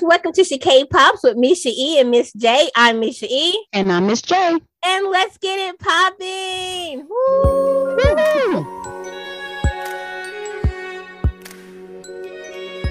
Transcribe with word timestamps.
guys, 0.00 0.08
welcome 0.08 0.32
to 0.32 0.58
K 0.58 0.84
Pops 0.84 1.22
with 1.22 1.36
Misha 1.36 1.68
E 1.68 1.98
and 1.98 2.10
Miss 2.10 2.32
J. 2.32 2.70
I'm 2.74 3.00
Misha 3.00 3.26
E. 3.28 3.66
And 3.72 3.92
I'm 3.92 4.06
Miss 4.06 4.22
J. 4.22 4.58
And 4.84 5.06
let's 5.08 5.38
get 5.38 5.58
it 5.58 5.78
popping. 5.78 7.06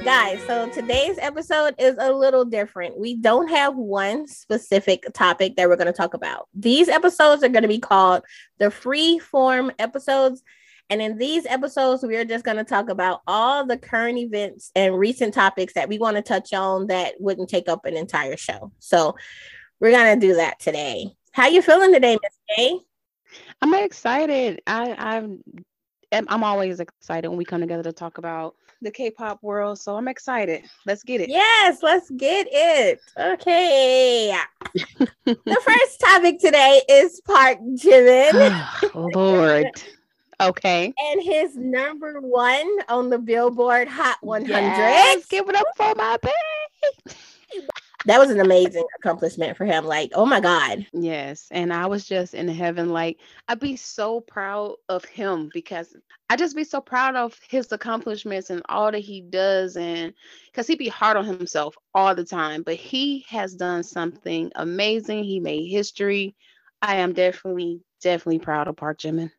Guys, 0.03 0.39
so 0.47 0.69
today's 0.69 1.17
episode 1.19 1.75
is 1.77 1.95
a 1.99 2.11
little 2.11 2.45
different. 2.45 2.97
We 2.97 3.15
don't 3.15 3.49
have 3.49 3.75
one 3.75 4.27
specific 4.27 5.05
topic 5.13 5.55
that 5.55 5.67
we're 5.67 5.75
going 5.75 5.87
to 5.87 5.93
talk 5.93 6.13
about. 6.13 6.47
These 6.53 6.89
episodes 6.89 7.43
are 7.43 7.49
going 7.49 7.63
to 7.63 7.67
be 7.67 7.79
called 7.79 8.23
the 8.57 8.71
free 8.71 9.19
form 9.19 9.71
episodes 9.79 10.43
and 10.89 11.01
in 11.01 11.17
these 11.17 11.45
episodes, 11.45 12.03
we 12.03 12.15
are 12.17 12.25
just 12.25 12.43
going 12.43 12.57
to 12.57 12.63
talk 12.63 12.89
about 12.89 13.21
all 13.27 13.65
the 13.65 13.77
current 13.77 14.17
events 14.17 14.71
and 14.75 14.97
recent 14.97 15.33
topics 15.33 15.73
that 15.73 15.87
we 15.87 15.99
want 15.99 16.15
to 16.15 16.21
touch 16.23 16.53
on 16.53 16.87
that 16.87 17.13
wouldn't 17.19 17.49
take 17.49 17.69
up 17.69 17.85
an 17.85 17.95
entire 17.95 18.37
show. 18.37 18.71
So 18.79 19.15
we're 19.79 19.91
going 19.91 20.19
to 20.19 20.27
do 20.27 20.35
that 20.35 20.59
today. 20.59 21.07
How 21.31 21.47
you 21.47 21.61
feeling 21.61 21.93
today, 21.93 22.17
Miss 22.21 22.57
J? 22.57 22.79
I'm 23.61 23.73
excited. 23.75 24.61
I 24.65 24.95
I'm 24.97 25.43
I'm 26.11 26.43
always 26.43 26.79
excited 26.79 27.29
when 27.29 27.37
we 27.37 27.45
come 27.45 27.61
together 27.61 27.83
to 27.83 27.93
talk 27.93 28.17
about 28.17 28.55
the 28.81 28.89
K-pop 28.89 29.43
world. 29.43 29.77
So 29.79 29.95
I'm 29.95 30.07
excited. 30.07 30.63
Let's 30.85 31.03
get 31.03 31.21
it. 31.21 31.29
Yes, 31.29 31.83
let's 31.83 32.09
get 32.11 32.47
it. 32.49 32.99
Okay. 33.17 34.35
the 35.25 35.61
first 35.63 35.99
topic 35.99 36.39
today 36.39 36.81
is 36.89 37.21
Park 37.21 37.59
Jimin. 37.59 38.31
Ah, 38.33 38.81
oh, 38.95 39.09
Lord. 39.13 39.67
Okay. 40.41 40.93
And 41.11 41.21
his 41.21 41.55
number 41.57 42.21
one 42.21 42.67
on 42.87 43.09
the 43.09 43.19
Billboard 43.19 43.87
Hot 43.87 44.17
100. 44.21 44.49
Yes, 44.49 45.25
give 45.25 45.49
it 45.49 45.55
up 45.55 45.67
for 45.75 45.93
my 45.95 46.17
baby. 46.21 47.15
That 48.05 48.19
was 48.19 48.29
an 48.29 48.39
amazing 48.39 48.85
accomplishment 48.97 49.57
for 49.57 49.65
him. 49.65 49.85
Like, 49.85 50.11
oh 50.15 50.25
my 50.25 50.39
God. 50.39 50.87
Yes. 50.93 51.47
And 51.51 51.73
I 51.73 51.85
was 51.87 52.05
just 52.05 52.33
in 52.33 52.47
heaven. 52.47 52.89
Like, 52.89 53.19
I'd 53.49 53.59
be 53.59 53.75
so 53.75 54.21
proud 54.21 54.75
of 54.87 55.03
him 55.03 55.49
because 55.53 55.93
I 56.29 56.37
just 56.37 56.55
be 56.55 56.63
so 56.63 56.79
proud 56.79 57.17
of 57.17 57.37
his 57.49 57.69
accomplishments 57.73 58.49
and 58.49 58.61
all 58.69 58.91
that 58.91 58.99
he 58.99 59.19
does. 59.19 59.75
And 59.75 60.13
because 60.45 60.65
he'd 60.65 60.79
be 60.79 60.87
hard 60.87 61.17
on 61.17 61.25
himself 61.25 61.75
all 61.93 62.15
the 62.15 62.23
time, 62.23 62.63
but 62.63 62.75
he 62.75 63.25
has 63.27 63.53
done 63.53 63.83
something 63.83 64.49
amazing. 64.55 65.25
He 65.25 65.41
made 65.41 65.67
history. 65.67 66.37
I 66.81 66.95
am 66.95 67.11
definitely, 67.11 67.81
definitely 68.01 68.39
proud 68.39 68.69
of 68.69 68.77
Park 68.77 68.99
Jimin. 68.99 69.31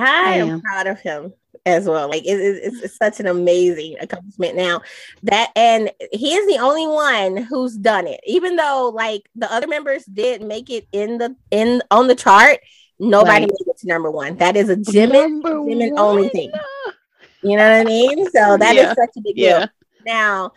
I, 0.00 0.32
I 0.32 0.34
am, 0.36 0.50
am 0.50 0.60
proud 0.60 0.86
of 0.86 1.00
him 1.00 1.32
as 1.66 1.86
well. 1.86 2.08
Like 2.08 2.24
it, 2.24 2.40
it, 2.40 2.60
it's, 2.62 2.82
it's 2.82 2.96
such 2.96 3.20
an 3.20 3.26
amazing 3.26 3.96
accomplishment. 4.00 4.56
Now 4.56 4.80
that 5.24 5.50
and 5.56 5.90
he 6.12 6.34
is 6.34 6.46
the 6.46 6.62
only 6.62 6.86
one 6.86 7.36
who's 7.36 7.76
done 7.76 8.06
it. 8.06 8.20
Even 8.26 8.56
though 8.56 8.92
like 8.94 9.28
the 9.34 9.52
other 9.52 9.66
members 9.66 10.04
did 10.04 10.42
make 10.42 10.70
it 10.70 10.86
in 10.92 11.18
the 11.18 11.36
in 11.50 11.82
on 11.90 12.06
the 12.06 12.14
chart, 12.14 12.60
nobody 12.98 13.30
right. 13.30 13.50
made 13.50 13.72
it 13.72 13.78
to 13.78 13.86
number 13.86 14.10
one. 14.10 14.36
That 14.36 14.56
is 14.56 14.68
a 14.68 14.76
Jimin 14.76 15.42
Jimin 15.42 15.98
only 15.98 16.28
thing. 16.28 16.50
You 17.42 17.56
know 17.56 17.68
what 17.68 17.80
I 17.80 17.84
mean? 17.84 18.30
So 18.30 18.56
that 18.56 18.74
yeah. 18.74 18.90
is 18.90 18.96
such 18.96 19.16
a 19.16 19.20
big 19.20 19.36
deal. 19.36 19.60
Yeah. 19.60 19.66
Now 20.06 20.52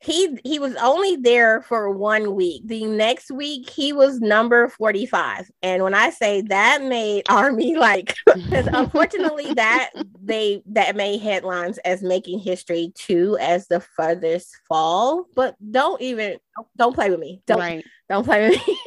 he 0.00 0.38
he 0.44 0.58
was 0.58 0.74
only 0.76 1.16
there 1.16 1.62
for 1.62 1.90
one 1.90 2.34
week. 2.34 2.62
The 2.66 2.84
next 2.84 3.30
week 3.30 3.68
he 3.68 3.92
was 3.92 4.20
number 4.20 4.68
45. 4.68 5.50
And 5.62 5.82
when 5.82 5.94
I 5.94 6.10
say 6.10 6.42
that 6.42 6.82
made 6.82 7.24
army 7.30 7.76
like 7.76 8.14
because 8.26 8.66
unfortunately 8.66 9.52
that 9.54 9.90
they 10.22 10.62
that 10.66 10.96
made 10.96 11.20
headlines 11.20 11.78
as 11.78 12.02
making 12.02 12.40
history 12.40 12.92
too 12.94 13.38
as 13.40 13.68
the 13.68 13.80
furthest 13.80 14.54
fall. 14.68 15.26
But 15.34 15.56
don't 15.70 16.00
even 16.02 16.36
don't 16.76 16.94
play 16.94 17.10
with 17.10 17.20
me. 17.20 17.42
Don't 17.46 17.58
right. 17.58 17.84
don't 18.08 18.24
play 18.24 18.50
with 18.50 18.66
me. 18.66 18.78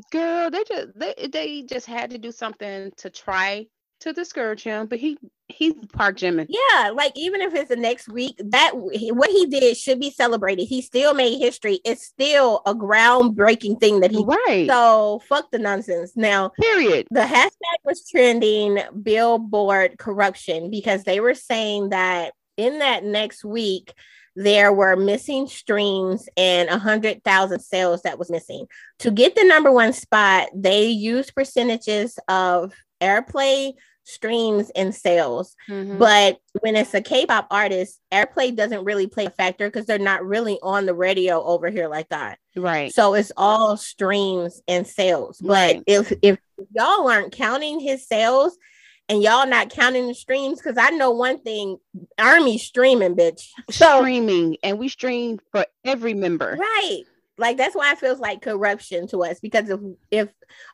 Girl, 0.10 0.50
they 0.50 0.64
just 0.64 0.88
they 0.98 1.28
they 1.32 1.62
just 1.62 1.86
had 1.86 2.10
to 2.10 2.18
do 2.18 2.32
something 2.32 2.90
to 2.96 3.08
try 3.08 3.66
to 4.00 4.12
discourage 4.12 4.62
him, 4.62 4.86
but 4.86 4.98
he 4.98 5.18
he's 5.48 5.74
Park 5.92 6.16
Jimin. 6.16 6.46
Yeah, 6.48 6.90
like 6.90 7.12
even 7.14 7.40
if 7.40 7.54
it's 7.54 7.68
the 7.68 7.76
next 7.76 8.08
week, 8.08 8.34
that 8.38 8.72
what 8.74 9.30
he 9.30 9.46
did 9.46 9.76
should 9.76 10.00
be 10.00 10.10
celebrated. 10.10 10.64
He 10.64 10.82
still 10.82 11.14
made 11.14 11.38
history. 11.38 11.80
It's 11.84 12.04
still 12.04 12.62
a 12.66 12.74
groundbreaking 12.74 13.80
thing 13.80 14.00
that 14.00 14.10
he 14.10 14.24
right. 14.24 14.68
So 14.68 15.22
fuck 15.28 15.50
the 15.50 15.58
nonsense. 15.58 16.12
Now, 16.16 16.50
period. 16.60 17.06
The 17.10 17.20
hashtag 17.20 17.50
was 17.84 18.08
trending 18.08 18.80
Billboard 19.02 19.98
corruption 19.98 20.70
because 20.70 21.04
they 21.04 21.20
were 21.20 21.34
saying 21.34 21.90
that 21.90 22.32
in 22.56 22.78
that 22.80 23.04
next 23.04 23.44
week 23.44 23.92
there 24.36 24.70
were 24.70 24.96
missing 24.96 25.46
streams 25.46 26.28
and 26.36 26.68
a 26.68 26.78
hundred 26.78 27.24
thousand 27.24 27.60
sales 27.60 28.02
that 28.02 28.18
was 28.18 28.30
missing. 28.30 28.66
To 28.98 29.10
get 29.10 29.34
the 29.34 29.44
number 29.44 29.72
one 29.72 29.94
spot, 29.94 30.48
they 30.54 30.86
used 30.88 31.34
percentages 31.34 32.18
of 32.28 32.74
airplay 33.00 33.72
streams 34.06 34.70
and 34.74 34.94
sales. 34.94 35.54
Mm-hmm. 35.68 35.98
But 35.98 36.38
when 36.60 36.76
it's 36.76 36.94
a 36.94 37.02
K-pop 37.02 37.48
artist, 37.50 38.00
airplay 38.12 38.54
doesn't 38.54 38.84
really 38.84 39.08
play 39.08 39.26
a 39.26 39.30
factor 39.30 39.68
because 39.68 39.86
they're 39.86 39.98
not 39.98 40.24
really 40.24 40.58
on 40.62 40.86
the 40.86 40.94
radio 40.94 41.42
over 41.42 41.68
here 41.68 41.88
like 41.88 42.08
that. 42.10 42.38
Right. 42.56 42.92
So 42.92 43.14
it's 43.14 43.32
all 43.36 43.76
streams 43.76 44.62
and 44.68 44.86
sales. 44.86 45.42
Right. 45.42 45.82
But 45.84 45.92
if 45.92 46.12
if 46.22 46.38
y'all 46.72 47.10
aren't 47.10 47.32
counting 47.32 47.80
his 47.80 48.06
sales 48.06 48.56
and 49.08 49.22
y'all 49.22 49.46
not 49.46 49.70
counting 49.70 50.08
the 50.08 50.14
streams, 50.14 50.60
because 50.60 50.78
I 50.78 50.90
know 50.90 51.10
one 51.10 51.40
thing, 51.40 51.76
Army 52.18 52.58
streaming, 52.58 53.14
bitch. 53.14 53.48
So, 53.70 54.00
streaming, 54.00 54.56
and 54.62 54.78
we 54.78 54.88
stream 54.88 55.38
for 55.52 55.64
every 55.84 56.14
member. 56.14 56.56
Right 56.58 57.02
like 57.38 57.56
that's 57.56 57.74
why 57.74 57.92
it 57.92 57.98
feels 57.98 58.18
like 58.18 58.42
corruption 58.42 59.06
to 59.08 59.22
us 59.24 59.40
because 59.40 59.68
if 59.68 59.80
if 60.10 60.28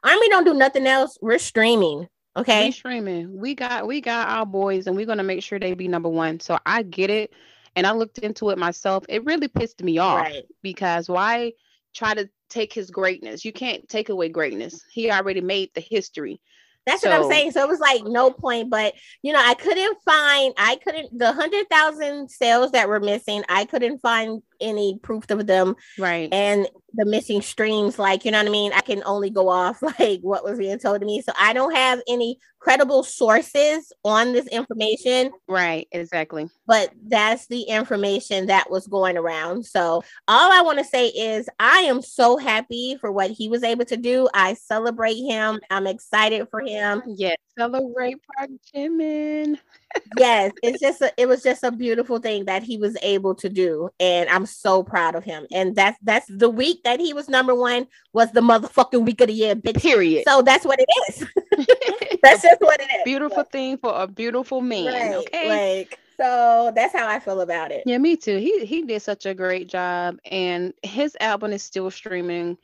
army 0.05 0.29
don't 0.29 0.45
do 0.45 0.55
nothing 0.55 0.87
else 0.87 1.19
we're 1.21 1.39
streaming 1.39 2.07
okay? 2.37 2.67
we 2.67 2.73
streaming. 2.73 3.39
We 3.39 3.55
got 3.55 3.87
we 3.87 4.01
got 4.01 4.29
our 4.29 4.47
boys 4.47 4.87
and 4.87 4.97
we're 4.97 5.07
gonna 5.07 5.23
make 5.23 5.43
sure 5.43 5.59
they 5.59 5.75
be 5.75 5.89
number 5.89 6.09
one. 6.09 6.41
So 6.41 6.59
i 6.67 6.83
get 6.83 7.11
it 7.11 7.33
and 7.77 7.87
i 7.87 7.93
looked 7.93 8.19
into 8.19 8.51
it 8.51 8.59
myself. 8.59 9.05
It 9.09 9.25
really 9.25 9.49
pissed 9.49 9.83
me 9.83 9.99
off 9.99 10.21
right. 10.27 10.45
because 10.63 11.09
why 11.09 11.53
try 11.95 12.15
to 12.15 12.29
take 12.49 12.73
his 12.73 12.91
greatness? 12.91 13.45
You 13.45 13.53
can't 13.53 13.89
take 13.89 14.09
away 14.09 14.29
greatness. 14.29 14.85
He 14.91 15.11
already 15.11 15.41
made 15.41 15.71
the 15.75 15.81
history 15.81 16.41
that's 16.87 17.03
so, 17.03 17.11
what 17.11 17.21
I'm 17.21 17.31
saying. 17.31 17.53
So 17.53 17.63
it 17.63 17.69
was 17.69 17.81
like 17.81 18.03
no 18.05 18.31
point, 18.31 18.71
but 18.71 18.95
you 19.23 19.33
know, 19.33 19.43
I 19.43 19.55
couldn't 19.55 19.99
find, 20.05 20.55
I 20.57 20.77
couldn't, 20.77 21.17
the 21.17 21.33
hundred 21.33 21.69
thousand 21.71 22.31
sales 22.31 22.73
that 22.73 22.89
were 22.89 23.01
missing, 23.01 23.45
I 23.49 23.65
couldn't 23.65 23.99
find 24.01 24.43
any 24.61 24.99
proof 25.03 25.31
of 25.31 25.47
them. 25.47 25.77
Right. 25.99 26.33
And 26.33 26.69
the 26.95 27.05
missing 27.05 27.43
streams, 27.43 27.99
like, 27.99 28.25
you 28.25 28.31
know 28.31 28.39
what 28.39 28.49
I 28.49 28.51
mean? 28.51 28.73
I 28.73 28.81
can 28.81 29.03
only 29.05 29.31
go 29.31 29.49
off 29.49 29.83
like 29.99 30.21
what 30.21 30.45
was 30.45 30.59
being 30.59 30.79
told 30.79 31.01
to 31.01 31.07
me. 31.07 31.23
So 31.23 31.33
I 31.39 31.53
don't 31.53 31.75
have 31.75 32.01
any 32.09 32.39
credible 32.63 33.03
sources 33.03 33.93
on 34.05 34.33
this 34.33 34.47
information. 34.47 35.33
Right, 35.49 35.89
exactly. 35.91 36.49
But 36.67 36.93
that's 37.09 37.49
the 37.49 37.63
information 37.63 38.47
that 38.47 38.71
was 38.71 38.87
going 38.87 39.17
around. 39.17 39.67
So 39.67 40.05
all 40.29 40.53
I 40.53 40.63
want 40.63 40.79
to 40.79 40.85
say 40.85 41.09
is 41.09 41.49
I 41.59 41.81
am 41.81 42.01
so 42.01 42.37
happy 42.37 42.97
for 43.01 43.11
what 43.11 43.33
he 43.33 43.49
was 43.49 43.65
able 43.65 43.85
to 43.87 43.97
do. 43.97 44.29
I 44.33 44.55
celebrate 44.55 45.17
him. 45.17 45.59
I'm 45.71 45.89
excited 45.89 46.49
for 46.51 46.61
him. 46.61 47.03
Yes, 47.07 47.37
celebrate 47.59 48.17
Park 48.37 48.51
Jimin. 48.73 49.59
yes, 50.19 50.53
it's 50.63 50.81
just 50.81 51.03
a, 51.03 51.13
it 51.17 51.27
was 51.27 51.43
just 51.43 51.65
a 51.65 51.73
beautiful 51.73 52.19
thing 52.21 52.45
that 52.45 52.63
he 52.63 52.79
was 52.79 52.97
able 53.03 53.35
to 53.35 53.49
do, 53.49 53.91
and 53.99 54.29
I'm 54.31 54.47
so 54.47 54.85
proud 54.85 55.17
of 55.17 55.25
him. 55.25 55.47
And 55.53 55.75
that's 55.75 55.99
that's 56.03 56.27
the 56.29 56.49
week 56.49 56.83
that 56.85 57.01
he 57.01 57.13
was 57.13 57.29
number 57.29 57.55
one 57.55 57.89
was 58.13 58.31
the 58.31 58.41
motherfucking 58.41 59.05
week 59.05 59.21
of 59.21 59.27
the 59.27 59.35
year, 59.35 59.57
bitch. 59.57 59.83
Period. 59.83 60.25
So 60.27 60.43
that's 60.43 60.65
what 60.65 60.79
it 60.81 60.89
is. 61.09 62.09
that's 62.23 62.43
just 62.43 62.61
what 62.61 62.81
it 62.81 62.85
is. 62.85 63.03
Beautiful 63.05 63.45
thing 63.45 63.79
for 63.79 63.93
a 63.95 64.07
beautiful 64.07 64.61
man. 64.61 64.87
Right, 64.87 65.15
okay. 65.15 65.79
Like 65.79 65.99
so 66.17 66.73
that's 66.75 66.95
how 66.95 67.09
I 67.09 67.19
feel 67.19 67.41
about 67.41 67.73
it. 67.73 67.83
Yeah, 67.87 67.99
me 67.99 68.17
too. 68.17 68.39
He 68.39 68.65
he 68.65 68.83
did 68.83 69.03
such 69.03 69.27
a 69.27 69.35
great 69.35 69.69
job, 69.69 70.19
and 70.31 70.73
his 70.83 71.17
album 71.21 71.53
is 71.53 71.63
still 71.63 71.91
streaming 71.91 72.57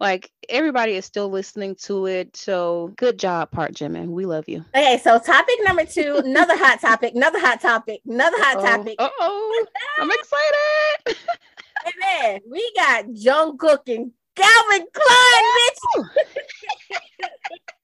like 0.00 0.30
everybody 0.48 0.92
is 0.92 1.04
still 1.04 1.28
listening 1.28 1.76
to 1.76 2.06
it. 2.06 2.36
So 2.36 2.92
good 2.96 3.18
job, 3.18 3.50
Park 3.50 3.72
Jimin. 3.72 4.08
We 4.08 4.26
love 4.26 4.48
you. 4.48 4.64
Okay, 4.74 5.00
so 5.02 5.18
topic 5.18 5.54
number 5.62 5.84
two, 5.84 6.20
another 6.24 6.56
hot 6.56 6.80
topic, 6.80 7.14
another 7.14 7.40
hot 7.40 7.60
topic, 7.60 8.00
another 8.06 8.36
hot 8.40 8.56
Uh-oh. 8.56 8.76
topic. 8.76 8.96
oh, 8.98 9.66
I'm 9.98 10.10
excited. 10.10 11.18
hey 11.84 11.92
man, 12.00 12.40
we 12.50 12.72
got 12.76 13.06
Jungkook 13.06 13.94
and 13.94 14.12
Calvin 14.34 14.86
Klein, 14.92 15.44
bitch. 15.56 16.04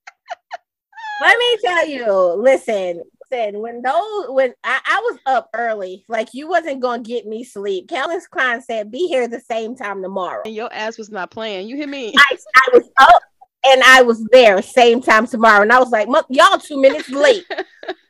Let 1.21 1.39
me 1.39 1.57
tell 1.63 1.89
you, 1.89 2.35
listen, 2.43 3.03
listen, 3.31 3.61
when 3.61 3.83
those 3.83 4.27
when 4.31 4.55
I, 4.65 4.81
I, 4.85 5.01
was 5.05 5.19
up 5.27 5.51
early, 5.55 6.05
like 6.09 6.29
you 6.33 6.49
wasn't 6.49 6.81
gonna 6.81 7.03
get 7.03 7.27
me 7.27 7.45
sleep. 7.45 7.89
Calvin 7.89 8.21
Klein 8.31 8.63
said, 8.63 8.91
"Be 8.91 9.07
here 9.07 9.29
the 9.29 9.41
same 9.41 9.77
time 9.77 10.03
tomorrow." 10.03 10.43
And 10.45 10.55
your 10.55 10.73
ass 10.73 10.99
was 10.99 11.11
not 11.11 11.31
playing. 11.31 11.69
You 11.69 11.77
hear 11.77 11.89
me? 11.89 12.15
I, 12.17 12.37
I 12.57 12.69
was 12.73 12.89
up 13.01 13.23
and 13.67 13.83
I 13.83 14.03
was 14.03 14.25
there 14.33 14.63
same 14.63 15.01
time 15.03 15.27
tomorrow, 15.27 15.63
and 15.63 15.73
I 15.73 15.79
was 15.79 15.91
like, 15.91 16.09
"Y'all 16.29 16.59
two 16.59 16.81
minutes 16.81 17.11
late." 17.11 17.45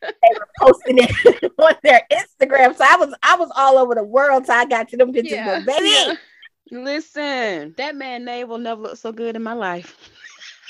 they 0.02 0.34
were 0.34 0.48
posting 0.60 0.98
it 0.98 1.52
on 1.58 1.74
their 1.82 2.02
Instagram. 2.12 2.76
So 2.76 2.84
I 2.86 2.96
was 2.96 3.14
I 3.22 3.36
was 3.36 3.50
all 3.56 3.78
over 3.78 3.94
the 3.94 4.04
world. 4.04 4.46
So 4.46 4.52
I 4.52 4.64
got 4.66 4.88
to 4.88 4.96
them 4.96 5.12
pictures, 5.12 5.32
yeah. 5.32 5.60
baby. 5.60 5.88
Yeah. 5.88 6.14
Listen, 6.72 7.74
that 7.78 7.96
man 7.96 8.24
name 8.24 8.48
will 8.48 8.58
never 8.58 8.82
look 8.82 8.96
so 8.96 9.10
good 9.10 9.34
in 9.34 9.42
my 9.42 9.54
life. 9.54 9.98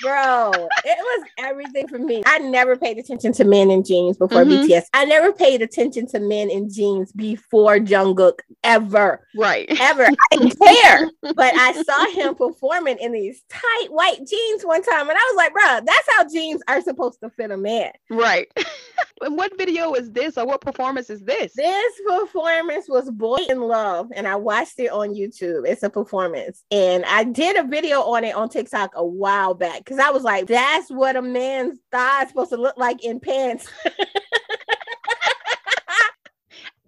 Bro, 0.03 0.53
it 0.55 0.99
was 0.99 1.29
everything 1.39 1.87
for 1.89 1.99
me. 1.99 2.23
I 2.27 2.39
never 2.39 2.77
paid 2.77 2.99
attention 2.99 3.33
to 3.35 3.45
men 3.45 3.71
in 3.71 3.85
jeans 3.85 4.17
before 4.17 4.45
mm-hmm. 4.45 4.65
BTS. 4.65 4.85
I 4.95 5.05
never 5.05 5.33
paid 5.33 5.63
attention 5.63 6.07
to 6.09 6.21
men 6.21 6.51
in 6.51 6.73
jeans 6.73 7.13
before 7.13 7.79
Jungkook 7.79 8.39
ever. 8.65 9.27
Right. 9.37 9.67
Ever. 9.81 10.05
I 10.05 10.37
didn't 10.37 10.59
care. 10.83 11.11
But 11.23 11.55
I 11.55 11.83
saw 11.83 12.11
him 12.13 12.35
performing 12.35 12.99
in 12.99 13.13
these 13.13 13.43
tight 13.49 13.89
white 13.91 14.27
jeans 14.27 14.65
one 14.65 14.83
time 14.83 15.09
and 15.09 15.19
I 15.19 15.33
was 15.33 15.37
like, 15.37 15.53
bro, 15.53 15.81
that's 15.85 16.09
how 16.17 16.29
jeans 16.29 16.63
are 16.69 16.81
supposed 16.81 17.21
to 17.21 17.31
fit 17.31 17.51
a 17.51 17.57
man. 17.57 17.93
Right. 18.11 18.51
and 19.21 19.37
what 19.37 19.57
video 19.59 19.93
is 19.95 20.11
this 20.11 20.39
or 20.39 20.47
what 20.47 20.61
performance 20.61 21.11
is 21.11 21.21
this? 21.23 21.53
This 21.55 22.01
performance 22.07 22.89
was 22.89 23.11
Boy 23.11 23.39
in 23.49 23.61
Love 23.61 24.09
and 24.15 24.27
I 24.27 24.37
watched 24.37 24.79
it 24.79 24.91
on 24.91 25.15
YouTube. 25.15 25.67
It's 25.67 25.83
a 25.83 25.91
performance. 25.91 26.65
And 26.71 27.05
I 27.05 27.25
did 27.25 27.57
a 27.57 27.65
video 27.65 28.03
on 28.03 28.25
it 28.25 28.35
on 28.35 28.49
TikTok 28.49 28.93
a 28.95 29.05
while 29.05 29.55
back 29.55 29.85
because 29.91 30.07
I 30.07 30.11
was 30.11 30.23
like, 30.23 30.47
that's 30.47 30.89
what 30.89 31.17
a 31.17 31.23
man's 31.23 31.81
thigh 31.91 32.23
is 32.23 32.29
supposed 32.29 32.51
to 32.51 32.57
look 32.57 32.77
like 32.77 33.05
in 33.05 33.19
pants. 33.19 33.69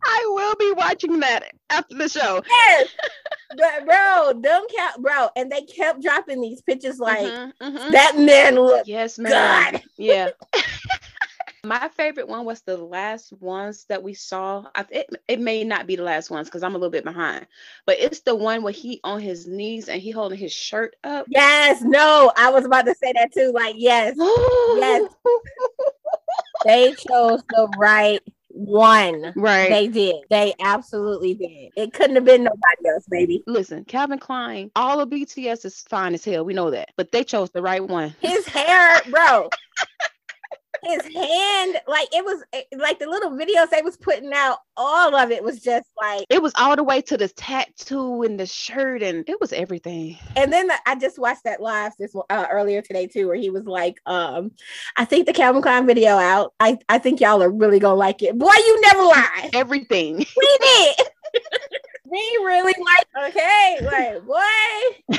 I 0.05 0.25
will 0.27 0.55
be 0.55 0.73
watching 0.77 1.19
that 1.19 1.51
after 1.69 1.97
the 1.97 2.09
show. 2.09 2.41
Yes. 2.49 2.89
but 3.57 3.85
bro, 3.85 4.41
them 4.41 4.63
cat 4.73 5.03
bro, 5.03 5.31
and 5.35 5.51
they 5.51 5.63
kept 5.63 6.01
dropping 6.01 6.41
these 6.41 6.63
pictures 6.63 7.01
like 7.01 7.27
mm-hmm, 7.27 7.77
mm-hmm. 7.77 7.91
that 7.91 8.17
man 8.17 8.55
look 8.55 8.87
yes, 8.87 9.19
man. 9.19 9.73
God. 9.73 9.83
Yeah. 9.99 10.31
My 11.64 11.88
favorite 11.97 12.26
one 12.26 12.44
was 12.44 12.62
the 12.62 12.76
last 12.76 13.32
ones 13.35 13.85
that 13.85 14.03
we 14.03 14.14
saw. 14.14 14.64
I, 14.75 14.85
it, 14.91 15.06
it 15.29 15.38
may 15.38 15.62
not 15.62 15.87
be 15.87 15.94
the 15.94 16.03
last 16.03 16.29
ones 16.29 16.49
because 16.49 16.64
I'm 16.64 16.75
a 16.75 16.79
little 16.79 16.91
bit 16.91 17.05
behind, 17.05 17.47
but 17.87 18.00
it's 18.00 18.19
the 18.23 18.35
one 18.35 18.64
where 18.64 18.73
he 18.73 18.99
on 19.05 19.20
his 19.20 19.47
knees 19.47 19.88
and 19.88 20.03
he 20.03 20.11
holding 20.11 20.41
his 20.41 20.53
shirt 20.53 20.97
up. 21.05 21.26
Yes, 21.29 21.81
no, 21.82 22.32
I 22.37 22.50
was 22.50 22.64
about 22.64 22.87
to 22.87 22.97
say 22.97 23.12
that 23.12 23.32
too. 23.32 23.53
Like, 23.55 23.76
yes, 23.79 24.17
yes, 24.19 25.09
they 26.64 26.94
chose 26.94 27.44
the 27.50 27.73
right 27.79 28.20
one. 28.49 29.32
Right. 29.37 29.69
They 29.70 29.87
did. 29.87 30.17
They 30.31 30.55
absolutely 30.58 31.35
did. 31.35 31.70
It 31.76 31.93
couldn't 31.93 32.17
have 32.17 32.25
been 32.25 32.43
nobody 32.43 32.88
else, 32.93 33.05
baby. 33.08 33.44
Listen, 33.47 33.85
Calvin 33.85 34.19
Klein, 34.19 34.73
all 34.75 34.99
of 34.99 35.11
BTS 35.11 35.65
is 35.65 35.82
fine 35.82 36.12
as 36.15 36.25
hell. 36.25 36.44
We 36.44 36.55
know 36.55 36.73
that. 36.73 36.88
But 36.97 37.12
they 37.12 37.23
chose 37.23 37.50
the 37.50 37.62
right 37.62 37.87
one. 37.87 38.17
His 38.20 38.49
hair, 38.49 39.00
bro 39.08 39.49
his 40.82 41.02
hand, 41.02 41.81
like 41.87 42.08
it 42.12 42.25
was 42.25 42.43
eh, 42.52 42.62
like 42.76 42.99
the 42.99 43.06
little 43.06 43.31
videos 43.31 43.70
they 43.70 43.82
was 43.82 43.96
putting 43.96 44.32
out, 44.32 44.58
all 44.76 45.14
of 45.14 45.31
it 45.31 45.43
was 45.43 45.61
just 45.61 45.88
like 46.00 46.26
it 46.29 46.43
was 46.43 46.52
all 46.58 46.76
the 46.76 46.82
way 46.82 47.00
to 47.02 47.17
the 47.17 47.29
tattoo 47.29 48.23
and 48.23 48.38
the 48.38 48.46
shirt, 48.46 49.02
and 49.02 49.29
it 49.29 49.40
was 49.40 49.52
everything. 49.52 50.19
And 50.37 50.52
then 50.52 50.67
the, 50.67 50.75
I 50.87 50.96
just 50.96 51.19
watched 51.19 51.44
that 51.44 51.61
live 51.61 51.93
this 51.99 52.14
uh, 52.31 52.46
earlier 52.50 52.82
today 52.82 53.06
too, 53.06 53.29
where 53.29 53.37
he 53.37 53.50
was 53.50 53.67
like, 53.67 54.00
um, 54.06 54.50
I 54.96 55.05
think 55.05 55.26
the 55.26 55.32
Calvin 55.32 55.62
Klein 55.62 55.87
video 55.87 56.17
out. 56.17 56.55
I, 56.61 56.79
I 56.88 56.99
think 56.99 57.20
y'all 57.20 57.43
are 57.43 57.50
really 57.50 57.79
gonna 57.79 57.94
like 57.94 58.23
it. 58.23 58.38
Boy, 58.38 58.52
you 58.56 58.81
never 58.81 59.02
lie. 59.02 59.50
Everything. 59.55 60.25
We 60.37 60.58
did. 60.61 60.96
we 62.05 62.19
really 62.44 62.75
like 62.84 63.29
okay, 63.29 63.79
like 63.82 64.26
boy 64.26 65.08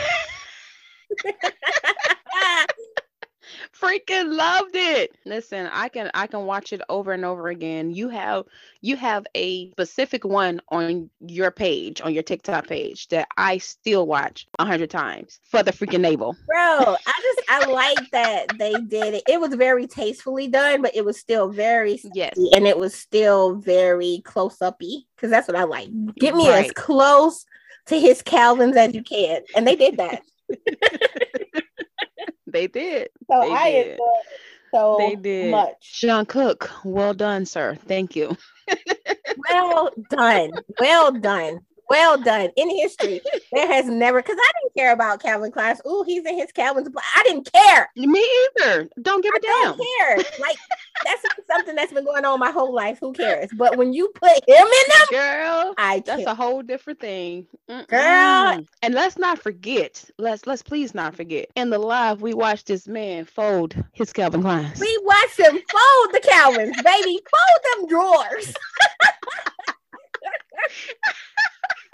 freaking 3.71 4.35
loved 4.35 4.75
it. 4.75 5.15
Listen, 5.25 5.69
I 5.71 5.89
can 5.89 6.09
I 6.13 6.27
can 6.27 6.45
watch 6.45 6.73
it 6.73 6.81
over 6.89 7.11
and 7.11 7.25
over 7.25 7.47
again. 7.47 7.91
You 7.91 8.09
have 8.09 8.45
you 8.81 8.95
have 8.97 9.25
a 9.35 9.71
specific 9.71 10.25
one 10.25 10.61
on 10.69 11.09
your 11.19 11.51
page, 11.51 12.01
on 12.01 12.13
your 12.13 12.23
TikTok 12.23 12.67
page 12.67 13.07
that 13.09 13.27
I 13.37 13.57
still 13.57 14.07
watch 14.07 14.47
a 14.59 14.65
hundred 14.65 14.89
times 14.89 15.39
for 15.43 15.63
the 15.63 15.71
freaking 15.71 16.01
navel. 16.01 16.35
Bro, 16.47 16.95
I 17.05 17.21
just 17.21 17.41
I 17.49 17.65
like 17.71 18.11
that 18.11 18.57
they 18.57 18.73
did 18.73 19.15
it. 19.15 19.23
It 19.27 19.39
was 19.39 19.53
very 19.55 19.87
tastefully 19.87 20.47
done, 20.47 20.81
but 20.81 20.95
it 20.95 21.05
was 21.05 21.19
still 21.19 21.49
very 21.49 21.99
yes, 22.13 22.37
and 22.53 22.67
it 22.67 22.77
was 22.77 22.93
still 22.93 23.55
very 23.55 24.21
close 24.25 24.61
uppy 24.61 25.07
because 25.15 25.29
that's 25.29 25.47
what 25.47 25.57
I 25.57 25.63
like. 25.63 25.89
Get 26.15 26.35
me 26.35 26.49
right. 26.49 26.65
as 26.65 26.71
close 26.71 27.45
to 27.87 27.99
his 27.99 28.21
Calvins 28.21 28.75
as 28.75 28.93
you 28.93 29.03
can, 29.03 29.41
and 29.55 29.67
they 29.67 29.75
did 29.75 29.97
that. 29.97 30.21
They 32.53 32.67
did. 32.67 33.09
So 33.29 33.41
they 33.41 33.51
I 33.51 33.71
did. 33.71 33.99
so 34.73 34.95
they 34.99 35.15
did. 35.15 35.51
much. 35.51 36.01
Jungkook, 36.01 36.69
well 36.85 37.13
done, 37.13 37.45
sir. 37.45 37.75
Thank 37.87 38.15
you. 38.15 38.37
well 39.49 39.89
done. 40.09 40.51
Well 40.79 41.11
done 41.11 41.59
well 41.93 42.17
done 42.17 42.49
in 42.55 42.69
history. 42.69 43.21
There 43.51 43.67
has 43.67 43.85
never 43.85 44.21
because 44.21 44.37
I 44.39 44.51
didn't 44.61 44.75
care 44.75 44.93
about 44.93 45.21
Calvin 45.21 45.51
Klein. 45.51 45.75
Oh, 45.85 46.03
he's 46.03 46.25
in 46.25 46.37
his 46.37 46.51
Calvin's, 46.51 46.89
I 47.15 47.23
didn't 47.23 47.51
care. 47.53 47.89
Me 47.95 48.25
either. 48.59 48.89
Don't 49.01 49.21
give 49.21 49.31
a 49.31 49.37
I 49.37 49.39
damn. 49.41 49.77
Don't 49.77 49.87
care. 49.99 50.17
Like 50.39 50.57
that's 51.05 51.23
something 51.49 51.75
that's 51.75 51.93
been 51.93 52.05
going 52.05 52.25
on 52.25 52.39
my 52.39 52.51
whole 52.51 52.73
life. 52.73 52.99
Who 52.99 53.13
cares? 53.13 53.49
But 53.53 53.77
when 53.77 53.93
you 53.93 54.09
put 54.15 54.31
him 54.47 54.65
in 54.65 54.65
them, 54.65 55.07
girl, 55.11 55.73
I 55.77 56.01
that's 56.05 56.25
a 56.25 56.35
whole 56.35 56.61
different 56.61 56.99
thing, 56.99 57.47
Mm-mm. 57.69 57.87
girl. 57.87 58.65
And 58.81 58.93
let's 58.93 59.17
not 59.17 59.39
forget. 59.39 60.03
Let's 60.17 60.45
let's 60.47 60.61
please 60.61 60.93
not 60.93 61.15
forget. 61.15 61.49
In 61.55 61.69
the 61.69 61.79
live, 61.79 62.21
we 62.21 62.33
watched 62.33 62.67
this 62.67 62.87
man 62.87 63.25
fold 63.25 63.75
his 63.93 64.13
Calvin 64.13 64.41
Kleins. 64.41 64.79
We 64.79 64.99
watched 65.03 65.39
him 65.39 65.51
fold 65.53 66.13
the 66.13 66.21
Calvins, 66.23 66.81
baby. 66.83 67.19
Fold 67.31 67.61
them 67.65 67.87
drawers. 67.87 68.53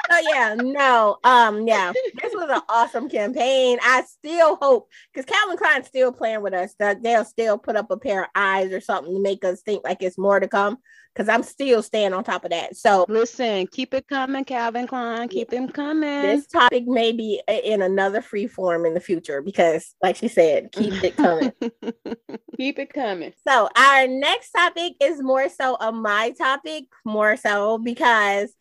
oh 0.09 0.29
yeah, 0.29 0.55
no, 0.55 1.17
um, 1.23 1.67
yeah, 1.67 1.91
this 2.21 2.33
was 2.33 2.49
an 2.49 2.61
awesome 2.69 3.09
campaign. 3.09 3.77
I 3.81 4.03
still 4.03 4.55
hope 4.55 4.89
because 5.13 5.25
Calvin 5.25 5.57
Klein's 5.57 5.87
still 5.87 6.11
playing 6.11 6.41
with 6.41 6.53
us 6.53 6.75
that 6.79 7.03
they'll 7.03 7.25
still 7.25 7.57
put 7.57 7.75
up 7.75 7.91
a 7.91 7.97
pair 7.97 8.23
of 8.23 8.29
eyes 8.35 8.71
or 8.71 8.81
something 8.81 9.13
to 9.13 9.21
make 9.21 9.43
us 9.45 9.61
think 9.61 9.83
like 9.83 10.01
it's 10.01 10.17
more 10.17 10.39
to 10.39 10.47
come. 10.47 10.77
Because 11.15 11.27
I'm 11.27 11.43
still 11.43 11.81
staying 11.81 12.13
on 12.13 12.23
top 12.23 12.45
of 12.45 12.51
that. 12.51 12.77
So 12.77 13.05
listen, 13.09 13.67
keep 13.67 13.93
it 13.93 14.07
coming, 14.07 14.45
Calvin 14.45 14.87
Klein. 14.87 15.27
Keep 15.27 15.51
him 15.51 15.67
coming. 15.67 16.21
This 16.21 16.47
topic 16.47 16.85
may 16.85 17.11
be 17.11 17.41
in 17.47 17.81
another 17.81 18.21
free 18.21 18.47
form 18.47 18.85
in 18.85 18.93
the 18.93 18.99
future 18.99 19.41
because, 19.41 19.95
like 20.03 20.15
she 20.15 20.27
said, 20.27 20.71
keep 20.71 21.03
it 21.03 21.17
coming. 21.17 21.51
keep 22.57 22.79
it 22.79 22.93
coming. 22.93 23.33
So 23.45 23.69
our 23.75 24.07
next 24.07 24.51
topic 24.51 24.93
is 25.01 25.21
more 25.21 25.49
so 25.49 25.75
a 25.81 25.91
my 25.91 26.29
topic, 26.37 26.85
more 27.03 27.35
so 27.35 27.79
because 27.79 28.53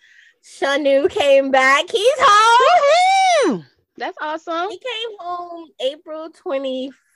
Shownu 0.48 1.10
came 1.10 1.50
back. 1.50 1.90
He's 1.90 2.14
home. 2.18 3.66
That's 3.98 4.16
awesome. 4.20 4.70
He 4.70 4.78
came 4.78 5.18
home 5.18 5.68
April 5.80 6.30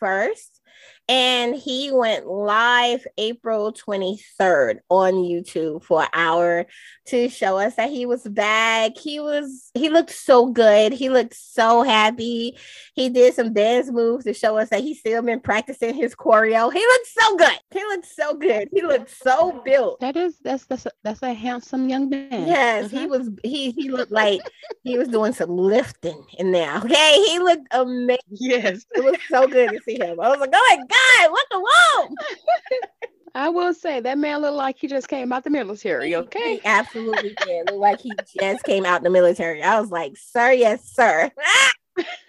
21st 0.03 0.61
and 1.09 1.57
he 1.57 1.91
went 1.93 2.27
live 2.27 3.05
April 3.19 3.73
23rd 3.73 4.79
on 4.89 5.15
YouTube 5.15 5.83
for 5.83 6.03
an 6.03 6.09
hour 6.13 6.67
to 7.07 7.29
show 7.29 7.59
us 7.59 7.75
that 7.75 7.91
he 7.91 8.07
was 8.07 8.23
back. 8.23 8.93
He 8.97 9.19
was 9.19 9.71
he 9.75 9.89
looked 9.89 10.13
so 10.13 10.47
good. 10.47 10.93
He 10.93 11.09
looked 11.09 11.35
so 11.35 11.83
happy. 11.83 12.57
He 12.95 13.09
did 13.09 13.35
some 13.35 13.53
dance 13.53 13.91
moves 13.91 14.25
to 14.25 14.33
show 14.33 14.57
us 14.59 14.71
that 14.71 14.83
he's 14.83 15.01
still 15.01 15.23
been 15.23 15.41
practicing 15.41 15.95
his 15.95 16.15
choreo. 16.15 16.73
He 16.73 16.79
looked 16.79 17.09
so 17.09 17.37
good. 17.37 17.59
He 17.73 17.81
looked 17.81 18.07
so 18.07 18.35
good. 18.35 18.69
He 18.73 18.83
looked 18.83 19.11
so 19.11 19.61
built. 19.65 20.01
That 20.01 20.17
is 20.17 20.39
that's 20.45 20.67
that's 20.67 20.87
a, 20.87 20.93
that's 21.03 21.23
a 21.23 21.35
handsome 21.35 21.89
young 21.89 22.09
man. 22.09 22.47
Yes, 22.47 22.87
mm-hmm. 22.87 22.97
he 22.97 23.07
was 23.07 23.29
he 23.43 23.71
he 23.73 23.91
looked 23.91 24.13
like 24.13 24.41
he 24.85 24.97
was 24.97 25.09
doing 25.09 25.33
some 25.33 25.57
lifting 25.57 26.25
in 26.39 26.53
there. 26.53 26.77
Okay, 26.79 27.25
he 27.27 27.39
looked 27.41 27.67
amazing. 27.73 28.19
Yes, 28.31 28.87
it 28.93 29.05
was 29.05 29.19
so 29.29 29.49
good 29.49 29.71
to 29.71 29.81
see 29.85 29.92
him. 30.01 30.21
I 30.21 30.29
was 30.29 30.41
like, 30.41 30.51
oh 30.53 30.67
my 30.71 30.77
god, 30.77 31.31
what 31.31 31.47
the 31.51 31.61
whoa? 31.61 32.09
I 33.35 33.49
will 33.49 33.73
say 33.73 34.01
that 34.01 34.19
man 34.19 34.43
looked 34.43 34.57
like 34.57 34.77
he 34.79 34.89
just 34.89 35.09
came 35.09 35.33
out 35.33 35.45
the 35.45 35.51
military. 35.51 36.15
Okay, 36.15 36.57
he 36.57 36.61
absolutely 36.65 37.35
did 37.47 37.71
look 37.71 37.81
like 37.81 38.01
he 38.01 38.13
just 38.39 38.65
came 38.65 38.85
out 38.85 39.03
the 39.03 39.11
military. 39.11 39.63
I 39.63 39.81
was 39.81 39.91
like, 39.91 40.17
sir, 40.17 40.53
yes, 40.53 40.85
sir. 40.93 41.31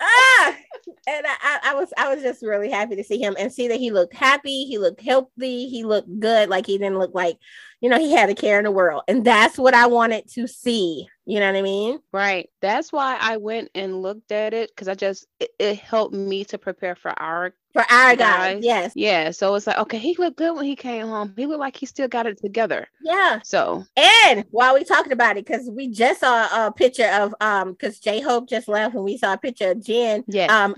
ah! 0.00 0.56
And 1.08 1.26
I, 1.26 1.58
I, 1.64 1.74
was 1.74 1.92
I 1.96 2.12
was 2.14 2.22
just 2.22 2.42
really 2.42 2.70
happy 2.70 2.96
to 2.96 3.04
see 3.04 3.20
him 3.20 3.36
and 3.38 3.52
see 3.52 3.68
that 3.68 3.78
he 3.78 3.90
looked 3.90 4.14
happy, 4.14 4.64
he 4.64 4.78
looked 4.78 5.00
healthy, 5.00 5.68
he 5.68 5.84
looked 5.84 6.18
good. 6.18 6.48
Like 6.48 6.66
he 6.66 6.78
didn't 6.78 6.98
look 6.98 7.14
like, 7.14 7.38
you 7.86 7.90
know, 7.90 8.00
he 8.00 8.10
had 8.10 8.28
a 8.28 8.34
care 8.34 8.58
in 8.58 8.64
the 8.64 8.70
world. 8.72 9.04
And 9.06 9.24
that's 9.24 9.56
what 9.56 9.72
I 9.72 9.86
wanted 9.86 10.28
to 10.32 10.48
see. 10.48 11.06
You 11.24 11.38
know 11.38 11.46
what 11.46 11.58
I 11.58 11.62
mean? 11.62 12.00
Right. 12.12 12.50
That's 12.60 12.92
why 12.92 13.16
I 13.20 13.36
went 13.36 13.70
and 13.76 14.02
looked 14.02 14.32
at 14.32 14.54
it 14.54 14.70
because 14.70 14.88
I 14.88 14.94
just 14.94 15.26
it, 15.38 15.50
it, 15.60 15.78
helped 15.78 16.12
me 16.12 16.44
to 16.46 16.58
prepare 16.58 16.96
for 16.96 17.10
our 17.10 17.52
for 17.72 17.82
our 17.82 18.16
guys. 18.16 18.54
guys. 18.54 18.64
Yes. 18.64 18.92
Yeah. 18.96 19.30
So 19.30 19.54
it's 19.54 19.68
like, 19.68 19.78
okay, 19.78 19.98
he 19.98 20.16
looked 20.18 20.36
good 20.36 20.54
when 20.54 20.64
he 20.64 20.74
came 20.74 21.06
home. 21.06 21.32
He 21.36 21.46
looked 21.46 21.60
like 21.60 21.76
he 21.76 21.86
still 21.86 22.08
got 22.08 22.26
it 22.26 22.40
together. 22.40 22.88
Yeah. 23.02 23.40
So 23.44 23.84
and 23.96 24.44
while 24.50 24.74
we 24.74 24.82
talking 24.84 25.12
about 25.12 25.36
it, 25.36 25.46
because 25.46 25.68
we 25.68 25.88
just 25.88 26.20
saw 26.20 26.66
a 26.66 26.72
picture 26.72 27.08
of 27.08 27.34
um 27.40 27.72
because 27.72 28.00
J 28.00 28.20
Hope 28.20 28.48
just 28.48 28.66
left 28.66 28.96
and 28.96 29.04
we 29.04 29.16
saw 29.16 29.32
a 29.32 29.38
picture 29.38 29.72
of 29.72 29.84
Jin. 29.84 30.24
Yeah. 30.26 30.46
Um 30.46 30.74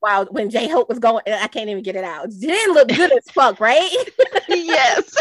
while 0.00 0.26
when 0.26 0.50
J 0.50 0.68
Hope 0.68 0.88
was 0.90 0.98
going, 0.98 1.22
I 1.26 1.48
can't 1.48 1.70
even 1.70 1.82
get 1.82 1.96
it 1.96 2.04
out. 2.04 2.30
Jin 2.30 2.72
looked 2.72 2.94
good 2.94 3.12
as 3.12 3.30
fuck, 3.30 3.58
right? 3.60 3.90
yes. 4.48 5.16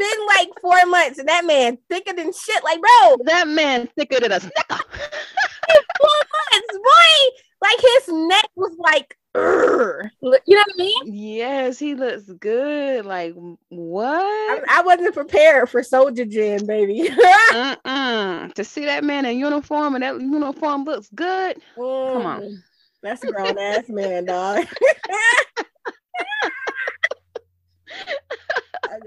It's 0.00 0.26
like 0.36 0.48
it's 0.48 0.54
been 0.60 0.60
like 0.60 0.60
four 0.60 0.90
months 0.90 1.18
and 1.18 1.28
that 1.28 1.44
man 1.44 1.78
thicker 1.88 2.12
than 2.14 2.32
shit. 2.32 2.64
Like, 2.64 2.80
bro, 2.80 3.16
that 3.24 3.48
man 3.48 3.88
thicker 3.96 4.20
than 4.20 4.32
a 4.32 4.40
snicker. 4.40 4.54
four 4.68 6.20
months, 6.52 6.72
boy. 6.72 7.36
Like 7.62 7.80
his 7.80 8.08
neck 8.08 8.48
was 8.56 8.74
like, 8.78 9.16
Urgh. 9.36 10.10
you 10.22 10.30
know 10.56 10.64
what 10.66 10.74
I 10.74 10.78
mean? 10.78 11.14
Yes, 11.14 11.78
he 11.78 11.94
looks 11.94 12.24
good. 12.24 13.06
Like 13.06 13.34
what? 13.68 14.20
I, 14.20 14.60
I 14.68 14.82
wasn't 14.82 15.14
prepared 15.14 15.68
for 15.68 15.82
Soldier 15.82 16.24
Jin, 16.24 16.66
baby. 16.66 17.08
to 17.10 18.64
see 18.64 18.86
that 18.86 19.04
man 19.04 19.24
in 19.26 19.38
uniform 19.38 19.94
and 19.94 20.02
that 20.02 20.20
uniform 20.20 20.84
looks 20.84 21.08
good. 21.14 21.56
Mm, 21.78 22.12
Come 22.14 22.26
on, 22.26 22.62
that's 23.02 23.22
a 23.22 23.30
grown 23.30 23.58
ass 23.58 23.88
man, 23.88 24.24
dog 24.24 24.66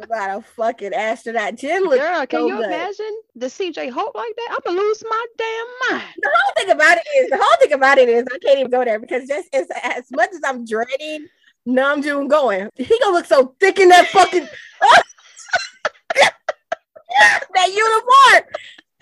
about 0.01 0.39
a 0.39 0.41
fucking 0.41 0.93
astronaut. 0.93 1.55
Jin 1.55 1.83
look 1.83 1.99
Girl, 1.99 2.25
can 2.25 2.39
so 2.41 2.47
you 2.47 2.57
good. 2.57 2.65
imagine 2.65 3.21
the 3.35 3.47
CJ 3.47 3.91
Hope 3.91 4.15
like 4.15 4.35
that? 4.35 4.49
I'm 4.51 4.57
gonna 4.75 4.79
lose 4.79 5.03
my 5.07 5.25
damn 5.37 5.65
mind. 5.91 6.13
The 6.21 6.31
whole 6.33 6.53
thing 6.57 6.71
about 6.71 6.97
it 6.97 7.07
is 7.17 7.29
the 7.29 7.37
whole 7.37 7.57
thing 7.59 7.73
about 7.73 7.97
it 7.97 8.09
is 8.09 8.25
I 8.33 8.37
can't 8.39 8.59
even 8.59 8.71
go 8.71 8.83
there 8.83 8.99
because 8.99 9.27
just 9.27 9.53
as, 9.53 9.67
as 9.83 10.05
much 10.11 10.29
as 10.33 10.41
I'm 10.45 10.65
dreading 10.65 11.27
Namjoon 11.67 12.29
going, 12.29 12.69
he 12.75 12.99
gonna 12.99 13.15
look 13.15 13.25
so 13.25 13.55
thick 13.59 13.79
in 13.79 13.89
that 13.89 14.07
fucking 14.07 14.47
that 17.53 17.69
uniform 17.69 18.51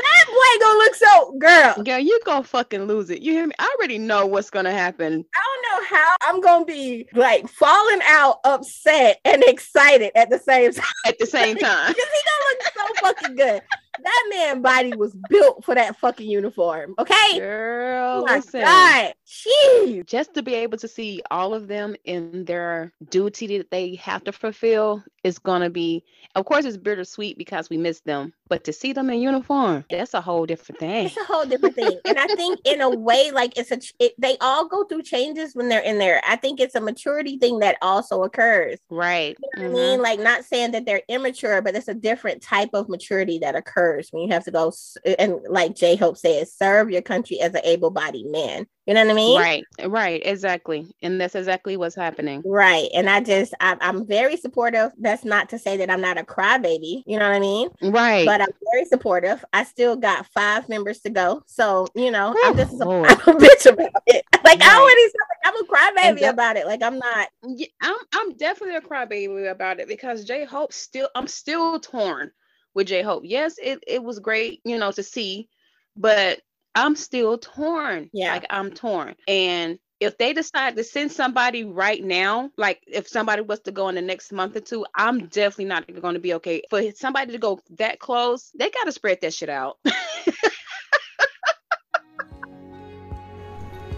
that 0.01 0.25
boy 0.27 0.65
gonna 0.65 0.77
look 0.79 0.95
so 0.95 1.37
girl. 1.39 1.83
Girl, 1.83 1.99
you 1.99 2.19
gonna 2.25 2.43
fucking 2.43 2.83
lose 2.83 3.09
it. 3.09 3.21
You 3.21 3.33
hear 3.33 3.47
me? 3.47 3.53
I 3.59 3.75
already 3.77 3.97
know 3.97 4.25
what's 4.25 4.49
gonna 4.49 4.71
happen. 4.71 5.25
I 5.35 5.43
don't 5.45 5.81
know 5.81 5.97
how 5.97 6.15
I'm 6.23 6.41
gonna 6.41 6.65
be 6.65 7.07
like 7.13 7.47
falling 7.47 7.99
out, 8.07 8.37
upset, 8.43 9.19
and 9.25 9.43
excited 9.43 10.11
at 10.15 10.29
the 10.29 10.39
same 10.39 10.71
time. 10.73 10.85
At 11.05 11.17
the 11.19 11.25
same 11.25 11.57
time. 11.57 11.93
Because 12.01 12.09
he 12.13 12.21
gonna 12.29 12.45
look 12.49 12.61
so 12.73 13.05
fucking 13.05 13.35
good. 13.35 13.61
That 13.99 14.27
man 14.29 14.61
body 14.61 14.95
was 14.95 15.15
built 15.29 15.65
for 15.65 15.75
that 15.75 15.97
fucking 15.97 16.29
uniform. 16.29 16.95
Okay. 16.97 17.39
Girl, 17.39 18.21
oh 18.21 18.25
my 18.25 18.37
listen. 18.37 18.61
God. 18.61 19.13
Jeez. 19.27 20.05
Just 20.05 20.33
to 20.35 20.43
be 20.43 20.55
able 20.55 20.77
to 20.77 20.87
see 20.87 21.21
all 21.29 21.53
of 21.53 21.67
them 21.67 21.95
in 22.05 22.45
their 22.45 22.93
duty 23.09 23.57
that 23.57 23.71
they 23.71 23.95
have 23.95 24.23
to 24.25 24.31
fulfill 24.31 25.03
is 25.23 25.39
gonna 25.39 25.69
be 25.69 26.03
of 26.35 26.45
course 26.45 26.65
it's 26.65 26.77
bittersweet 26.77 27.37
because 27.37 27.69
we 27.69 27.77
miss 27.77 27.99
them, 28.01 28.33
but 28.47 28.63
to 28.63 28.73
see 28.73 28.93
them 28.93 29.09
in 29.09 29.19
uniform, 29.19 29.83
that's 29.89 30.13
a 30.13 30.21
whole 30.21 30.45
different 30.45 30.79
thing. 30.79 31.07
It's 31.07 31.17
a 31.17 31.23
whole 31.25 31.45
different 31.45 31.75
thing. 31.75 31.99
and 32.05 32.17
I 32.17 32.27
think 32.27 32.59
in 32.63 32.81
a 32.81 32.89
way, 32.89 33.31
like 33.31 33.57
it's 33.57 33.71
a 33.71 33.79
it, 33.99 34.13
they 34.17 34.37
all 34.39 34.67
go 34.67 34.85
through 34.85 35.03
changes 35.03 35.53
when 35.53 35.67
they're 35.67 35.81
in 35.81 35.97
there. 35.97 36.21
I 36.27 36.37
think 36.37 36.59
it's 36.59 36.75
a 36.75 36.81
maturity 36.81 37.37
thing 37.37 37.59
that 37.59 37.77
also 37.81 38.23
occurs. 38.23 38.79
Right. 38.89 39.37
You 39.55 39.63
know 39.63 39.67
mm-hmm. 39.69 39.75
I 39.75 39.79
mean? 39.79 40.01
Like 40.01 40.19
not 40.19 40.45
saying 40.45 40.71
that 40.71 40.85
they're 40.85 41.01
immature, 41.09 41.61
but 41.61 41.75
it's 41.75 41.87
a 41.87 41.93
different 41.93 42.41
type 42.41 42.69
of 42.73 42.87
maturity 42.89 43.39
that 43.39 43.55
occurs 43.55 43.80
when 44.11 44.23
you 44.23 44.33
have 44.33 44.45
to 44.45 44.51
go 44.51 44.71
and 45.19 45.39
like 45.49 45.75
J 45.75 45.95
Hope 45.95 46.17
says, 46.17 46.53
serve 46.53 46.91
your 46.91 47.01
country 47.01 47.39
as 47.39 47.53
an 47.53 47.61
able-bodied 47.63 48.27
man. 48.27 48.65
You 48.87 48.95
know 48.95 49.05
what 49.05 49.11
I 49.11 49.13
mean? 49.13 49.39
Right, 49.39 49.63
right, 49.85 50.21
exactly. 50.25 50.87
And 51.03 51.21
that's 51.21 51.35
exactly 51.35 51.77
what's 51.77 51.95
happening. 51.95 52.41
Right. 52.43 52.89
And 52.95 53.09
I 53.09 53.21
just, 53.21 53.53
I'm, 53.59 53.77
I'm 53.79 54.07
very 54.07 54.37
supportive. 54.37 54.91
That's 54.99 55.23
not 55.23 55.49
to 55.49 55.59
say 55.59 55.77
that 55.77 55.91
I'm 55.91 56.01
not 56.01 56.17
a 56.17 56.23
crybaby. 56.23 57.03
You 57.05 57.19
know 57.19 57.29
what 57.29 57.35
I 57.35 57.39
mean? 57.39 57.69
Right. 57.83 58.25
But 58.25 58.41
I'm 58.41 58.49
very 58.73 58.85
supportive. 58.85 59.45
I 59.53 59.65
still 59.65 59.95
got 59.95 60.25
five 60.33 60.67
members 60.67 60.99
to 61.01 61.11
go. 61.11 61.43
So, 61.45 61.87
you 61.95 62.09
know, 62.09 62.35
I'm 62.43 62.57
just 62.57 62.81
a, 62.81 62.85
I'm 62.85 63.05
a 63.05 63.05
bitch 63.39 63.71
about 63.71 63.91
it. 64.07 64.25
Like, 64.43 64.59
right. 64.59 64.63
I 64.63 64.79
already 64.79 65.03
said, 65.03 65.19
like, 65.29 65.45
I'm 65.45 65.63
a 65.63 65.67
crybaby 65.67 66.29
about 66.29 66.57
it. 66.57 66.65
Like, 66.65 66.81
I'm 66.81 66.97
not. 66.97 67.29
Yeah, 67.43 67.67
I'm, 67.81 67.95
I'm 68.13 68.35
definitely 68.35 68.77
a 68.77 68.81
crybaby 68.81 69.51
about 69.51 69.79
it 69.79 69.87
because 69.87 70.25
J 70.25 70.43
Hope 70.43 70.73
still, 70.73 71.09
I'm 71.15 71.27
still 71.27 71.79
torn 71.79 72.31
with 72.73 72.87
J 72.87 73.01
Hope. 73.01 73.23
Yes, 73.25 73.55
it, 73.61 73.83
it 73.87 74.03
was 74.03 74.19
great, 74.19 74.61
you 74.63 74.77
know, 74.77 74.91
to 74.91 75.03
see, 75.03 75.49
but 75.95 76.39
I'm 76.75 76.95
still 76.95 77.37
torn. 77.37 78.09
Yeah. 78.13 78.33
Like 78.33 78.45
I'm 78.49 78.71
torn. 78.71 79.15
And 79.27 79.77
if 79.99 80.17
they 80.17 80.33
decide 80.33 80.75
to 80.75 80.83
send 80.83 81.11
somebody 81.11 81.63
right 81.63 82.03
now, 82.03 82.49
like 82.57 82.81
if 82.87 83.07
somebody 83.07 83.43
was 83.43 83.59
to 83.61 83.71
go 83.71 83.87
in 83.89 83.95
the 83.95 84.01
next 84.01 84.31
month 84.31 84.55
or 84.55 84.61
two, 84.61 84.85
I'm 84.95 85.27
definitely 85.27 85.65
not 85.65 85.85
going 86.01 86.15
to 86.15 86.19
be 86.19 86.33
okay. 86.35 86.63
For 86.69 86.81
somebody 86.95 87.31
to 87.33 87.37
go 87.37 87.59
that 87.77 87.99
close, 87.99 88.51
they 88.57 88.71
got 88.71 88.85
to 88.85 88.91
spread 88.91 89.19
that 89.21 89.33
shit 89.33 89.49
out. 89.49 89.77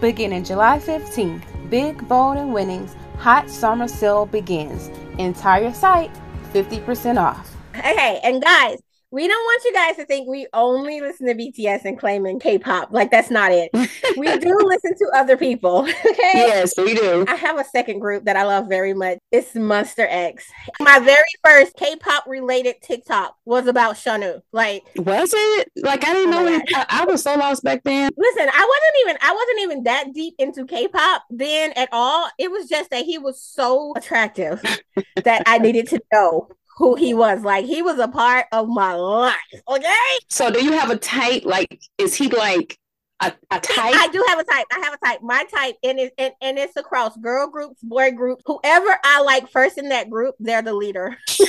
Beginning 0.00 0.44
July 0.44 0.78
15th, 0.78 1.70
Big 1.70 2.06
Bold 2.06 2.36
and 2.36 2.52
Winnings 2.52 2.94
Hot 3.18 3.48
Summer 3.48 3.88
Sale 3.88 4.26
begins. 4.26 4.88
Entire 5.18 5.72
site 5.72 6.10
50% 6.52 7.18
off. 7.18 7.53
Okay, 7.76 8.20
and 8.22 8.42
guys, 8.42 8.78
we 9.14 9.28
don't 9.28 9.44
want 9.44 9.62
you 9.64 9.72
guys 9.72 9.94
to 9.94 10.04
think 10.06 10.28
we 10.28 10.48
only 10.52 11.00
listen 11.00 11.28
to 11.28 11.34
BTS 11.34 11.84
and 11.84 11.96
claiming 11.96 12.40
K-pop. 12.40 12.88
Like 12.90 13.12
that's 13.12 13.30
not 13.30 13.52
it. 13.52 13.70
we 14.16 14.26
do 14.38 14.58
listen 14.64 14.98
to 14.98 15.10
other 15.14 15.36
people. 15.36 15.88
Okay. 16.14 16.32
Yes, 16.34 16.74
we 16.76 16.94
do. 16.94 17.24
I 17.28 17.34
have 17.34 17.58
a 17.58 17.64
second 17.64 17.98
group 17.98 18.24
that 18.24 18.36
I 18.36 18.44
love 18.44 18.68
very 18.68 18.94
much. 18.94 19.18
It's 19.32 19.52
Monsta 19.52 20.06
X. 20.08 20.46
My 20.80 20.98
very 20.98 21.24
first 21.44 21.74
K-pop 21.76 22.24
related 22.26 22.76
TikTok 22.82 23.34
was 23.44 23.66
about 23.66 23.96
Shownu. 23.96 24.40
Like 24.52 24.84
was 24.96 25.32
it? 25.34 25.68
Like 25.76 26.04
I 26.04 26.12
didn't 26.12 26.30
know. 26.30 26.46
It, 26.46 26.62
I, 26.74 26.86
I 26.88 27.04
was 27.04 27.22
so 27.22 27.34
lost 27.36 27.64
back 27.64 27.82
then. 27.84 28.10
Listen, 28.16 28.48
I 28.48 28.52
wasn't 28.52 28.96
even 29.00 29.18
I 29.22 29.32
wasn't 29.32 29.60
even 29.60 29.84
that 29.84 30.12
deep 30.14 30.34
into 30.38 30.66
K-pop 30.66 31.24
then 31.30 31.72
at 31.72 31.88
all. 31.92 32.28
It 32.38 32.50
was 32.50 32.68
just 32.68 32.90
that 32.90 33.04
he 33.04 33.18
was 33.18 33.40
so 33.40 33.92
attractive 33.96 34.62
that 35.24 35.42
I 35.46 35.58
needed 35.58 35.88
to 35.88 36.00
know 36.12 36.48
who 36.76 36.94
he 36.94 37.14
was. 37.14 37.42
Like 37.42 37.64
he 37.64 37.82
was 37.82 37.98
a 37.98 38.08
part 38.08 38.46
of 38.52 38.68
my 38.68 38.94
life. 38.94 39.34
Okay. 39.68 39.94
So 40.28 40.50
do 40.50 40.64
you 40.64 40.72
have 40.72 40.90
a 40.90 40.96
type? 40.96 41.44
Like, 41.44 41.80
is 41.98 42.14
he 42.14 42.28
like 42.28 42.78
a, 43.20 43.32
a 43.50 43.60
type? 43.60 43.94
I 43.96 44.08
do 44.12 44.24
have 44.28 44.38
a 44.38 44.44
type. 44.44 44.66
I 44.72 44.78
have 44.80 44.94
a 44.94 45.06
type. 45.06 45.20
My 45.22 45.44
type, 45.54 45.76
and 45.82 45.98
it's 45.98 46.14
and, 46.18 46.32
and 46.40 46.58
it's 46.58 46.76
across 46.76 47.16
girl 47.16 47.48
groups, 47.48 47.80
boy 47.82 48.10
groups. 48.12 48.42
Whoever 48.46 48.98
I 49.04 49.22
like 49.22 49.50
first 49.50 49.78
in 49.78 49.88
that 49.90 50.10
group, 50.10 50.34
they're 50.38 50.62
the 50.62 50.74
leader. 50.74 51.16
so 51.28 51.44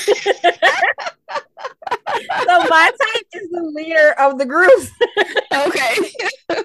my 2.48 2.92
type 2.92 3.26
is 3.34 3.50
the 3.50 3.72
leader 3.76 4.16
of 4.20 4.38
the 4.38 4.46
groups. 4.46 4.92
okay 5.52 5.96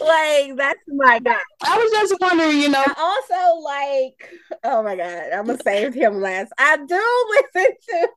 like 0.00 0.56
that's 0.56 0.80
my 0.88 1.18
guy. 1.18 1.40
I 1.66 1.78
was 1.78 1.90
just 1.90 2.20
wondering, 2.20 2.60
you 2.60 2.68
know. 2.68 2.82
I 2.84 2.94
also 2.98 3.60
like, 3.60 4.30
oh 4.64 4.82
my 4.82 4.96
god, 4.96 5.32
I'm 5.32 5.46
gonna 5.46 5.58
save 5.62 5.94
him 5.94 6.20
last. 6.20 6.52
I 6.58 6.76
do 6.76 7.26
listen 7.54 7.72
to 7.88 8.08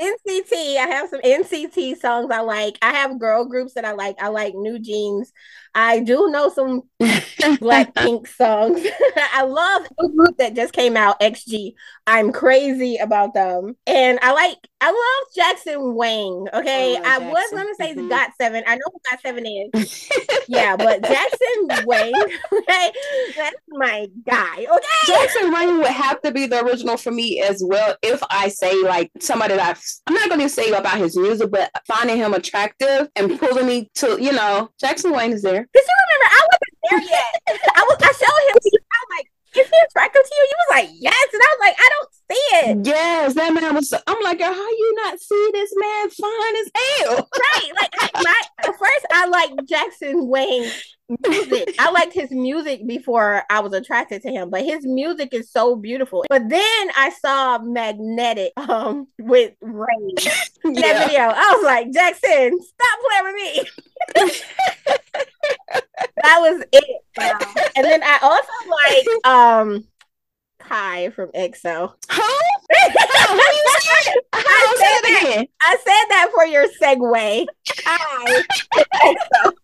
NCT. 0.00 0.76
I 0.76 0.86
have 0.88 1.08
some 1.08 1.20
NCT 1.20 1.98
songs 1.98 2.30
I 2.30 2.40
like. 2.40 2.78
I 2.82 2.92
have 2.92 3.18
girl 3.18 3.44
groups 3.44 3.74
that 3.74 3.84
I 3.84 3.92
like. 3.92 4.16
I 4.20 4.28
like 4.28 4.54
NewJeans. 4.54 5.28
I 5.74 6.00
do 6.00 6.30
know 6.30 6.50
some 6.50 6.82
Blackpink 7.00 8.28
songs. 8.36 8.84
I 9.32 9.42
love 9.42 9.86
the 9.98 10.08
group 10.08 10.36
that 10.38 10.54
just 10.54 10.74
came 10.74 10.96
out, 10.96 11.18
XG. 11.20 11.72
I'm 12.06 12.32
crazy 12.32 12.96
about 12.96 13.32
them. 13.32 13.76
And 13.86 14.18
I 14.20 14.32
like 14.32 14.58
I 14.80 14.88
love 14.90 15.34
Jackson 15.34 15.94
Wang. 15.94 16.46
Okay. 16.52 16.96
I, 16.96 17.16
I 17.16 17.18
was 17.18 17.50
gonna 17.52 17.74
say 17.76 17.94
mm-hmm. 17.94 18.10
GOT7. 18.12 18.64
I 18.66 18.74
know 18.74 18.82
who 18.92 19.16
GOT7 19.16 19.70
is. 19.74 20.08
yeah, 20.48 20.76
but 20.76 21.02
Jackson 21.02 21.86
Wang, 21.86 22.12
okay, 22.52 22.92
that's 23.36 23.56
my 23.68 24.06
guy. 24.26 24.66
Okay. 24.70 24.86
Jackson 25.06 25.52
Wang 25.52 25.78
would 25.78 25.86
have 25.86 26.20
to 26.22 26.32
be 26.32 26.46
the 26.46 26.64
original 26.64 26.96
for 26.96 27.10
me 27.10 27.40
as 27.40 27.62
well. 27.64 27.96
If 28.02 28.22
I 28.30 28.48
say 28.48 28.74
like 28.82 29.10
somebody 29.20 29.54
that 29.54 29.76
I've, 29.76 29.82
I'm 30.06 30.14
not 30.14 30.28
gonna 30.28 30.48
say 30.48 30.70
about 30.70 30.98
his 30.98 31.16
music, 31.16 31.50
but 31.50 31.70
finding 31.86 32.16
him 32.16 32.34
attractive 32.34 33.08
and 33.16 33.38
pulling 33.38 33.66
me 33.66 33.90
to, 33.96 34.20
you 34.20 34.32
know, 34.32 34.70
Jackson 34.80 35.12
Wang 35.12 35.32
is 35.32 35.42
there. 35.42 35.66
Because 35.72 35.88
you 35.88 35.94
remember? 36.08 36.34
I 36.34 36.40
wasn't 36.50 36.78
there 36.90 37.02
yet. 37.18 37.76
I 37.76 37.82
was. 37.82 37.96
I 38.00 38.12
showed 38.12 38.48
him. 38.48 38.82
I 39.54 39.58
was 39.58 39.64
like, 39.64 39.66
"Is 39.66 39.70
he 39.70 39.86
attractive 39.88 40.22
to 40.22 40.34
you?" 40.34 40.42
You 40.50 40.56
was 40.58 40.70
like, 40.70 40.90
"Yes," 41.00 41.28
and 41.32 41.42
I 41.42 41.56
was 41.56 41.60
like, 41.60 41.76
"I 41.78 41.88
don't 41.90 42.12
see 42.30 42.56
it." 42.56 42.86
Yes, 42.86 43.34
that 43.34 43.52
man 43.54 43.74
was. 43.74 43.92
I'm 44.06 44.22
like, 44.22 44.38
girl, 44.38 44.52
"How 44.52 44.70
you 44.70 44.94
not 45.04 45.20
see 45.20 45.50
this 45.52 45.72
man 45.76 46.10
fine 46.10 46.56
as 46.56 46.70
hell?" 47.06 47.28
Right. 47.42 47.72
Like, 47.80 47.90
I, 48.00 48.22
my 48.22 48.66
first, 48.66 49.06
I 49.12 49.26
like 49.26 49.50
Jackson 49.66 50.28
Wang 50.28 50.70
music. 51.28 51.74
I 51.78 51.90
liked 51.90 52.12
his 52.14 52.30
music 52.30 52.86
before 52.86 53.42
I 53.50 53.60
was 53.60 53.72
attracted 53.74 54.22
to 54.22 54.30
him, 54.30 54.48
but 54.50 54.64
his 54.64 54.86
music 54.86 55.30
is 55.34 55.50
so 55.50 55.76
beautiful. 55.76 56.24
But 56.28 56.48
then 56.48 56.90
I 56.96 57.12
saw 57.20 57.58
Magnetic 57.58 58.52
um 58.56 59.08
with 59.18 59.52
Rain 59.60 60.14
in 60.64 60.72
that 60.74 60.82
Yeah. 60.82 61.06
video. 61.06 61.20
I 61.34 61.54
was 61.56 61.64
like, 61.64 61.92
Jackson, 61.92 62.58
stop 62.62 62.98
playing 63.08 63.24
with 63.24 63.34
me. 63.34 63.70
that 66.22 66.38
was 66.38 66.64
it. 66.72 67.02
wow. 67.16 67.38
And 67.76 67.84
then 67.84 68.02
I 68.02 68.18
also 68.22 68.48
like 68.70 69.26
um 69.26 69.84
Kai 70.58 71.10
from 71.10 71.30
EXO. 71.32 71.92
Huh? 72.08 72.42
How 72.72 73.34
you 73.34 73.66
say 73.80 74.10
it? 74.12 74.24
How 74.32 74.40
I 74.40 74.74
say 74.78 74.84
said 75.02 75.40
it? 75.42 75.50
I 75.60 75.76
said 75.76 76.06
that 76.10 76.30
for 76.32 76.44
your 76.46 76.66
segue. 76.80 77.46
Kai. 77.68 78.42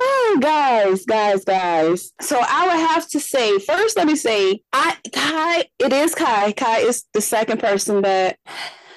Oh, 0.00 0.38
guys, 0.40 1.04
guys, 1.04 1.44
guys. 1.44 2.12
So 2.20 2.38
I 2.40 2.66
would 2.66 2.88
have 2.88 3.08
to 3.10 3.20
say 3.20 3.58
first. 3.58 3.96
Let 3.96 4.06
me 4.06 4.16
say, 4.16 4.60
I 4.72 4.96
Kai. 5.12 5.66
It 5.78 5.92
is 5.92 6.14
Kai. 6.14 6.52
Kai 6.52 6.80
is 6.80 7.04
the 7.12 7.20
second 7.20 7.60
person 7.60 8.02
that 8.02 8.38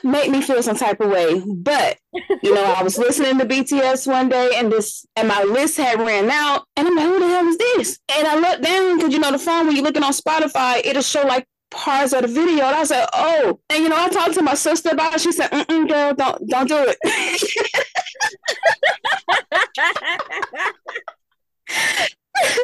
made 0.07 0.31
me 0.31 0.41
feel 0.41 0.61
some 0.63 0.77
type 0.77 0.99
of 0.99 1.09
way. 1.09 1.41
But 1.45 1.97
you 2.41 2.53
know, 2.53 2.63
I 2.63 2.83
was 2.83 2.97
listening 2.97 3.37
to 3.39 3.45
BTS 3.45 4.07
one 4.07 4.29
day, 4.29 4.51
and 4.55 4.71
this 4.71 5.05
and 5.15 5.27
my 5.27 5.43
list 5.43 5.77
had 5.77 5.99
ran 5.99 6.29
out, 6.31 6.65
and 6.75 6.87
I'm 6.87 6.95
like, 6.95 7.05
who 7.05 7.19
the 7.19 7.27
hell 7.27 7.47
is 7.47 7.57
this? 7.57 7.99
And 8.11 8.27
I 8.27 8.35
looked 8.35 8.63
down 8.63 8.97
because 8.97 9.13
you 9.13 9.19
know 9.19 9.31
the 9.31 9.39
phone 9.39 9.67
when 9.67 9.75
you're 9.75 9.85
looking 9.85 10.03
on 10.03 10.13
Spotify, 10.13 10.81
it'll 10.85 11.01
show 11.01 11.23
like 11.23 11.45
parts 11.71 12.13
of 12.13 12.21
the 12.21 12.27
video, 12.27 12.65
and 12.65 12.75
I 12.75 12.79
was 12.79 12.89
like, 12.89 13.09
oh. 13.13 13.59
And 13.69 13.83
you 13.83 13.89
know, 13.89 13.97
I 13.97 14.09
talked 14.09 14.33
to 14.35 14.41
my 14.41 14.55
sister 14.55 14.89
about 14.89 15.13
it. 15.13 15.21
She 15.21 15.31
said, 15.31 15.51
Mm-mm, 15.51 15.87
girl, 15.87 16.13
don't 16.13 16.49
don't 16.49 16.67
do 16.67 16.85
it. 16.87 16.97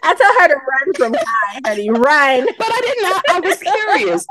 I 0.03 0.13
told 0.13 0.39
her 0.39 0.47
to 0.49 0.55
run 0.55 0.93
from 0.95 1.13
Kai, 1.13 1.59
honey. 1.65 1.89
Run. 1.89 2.45
but 2.57 2.67
I 2.71 2.81
did 2.81 2.97
not. 3.01 3.23
I 3.29 3.39
was 3.39 3.57
curious. 3.57 4.25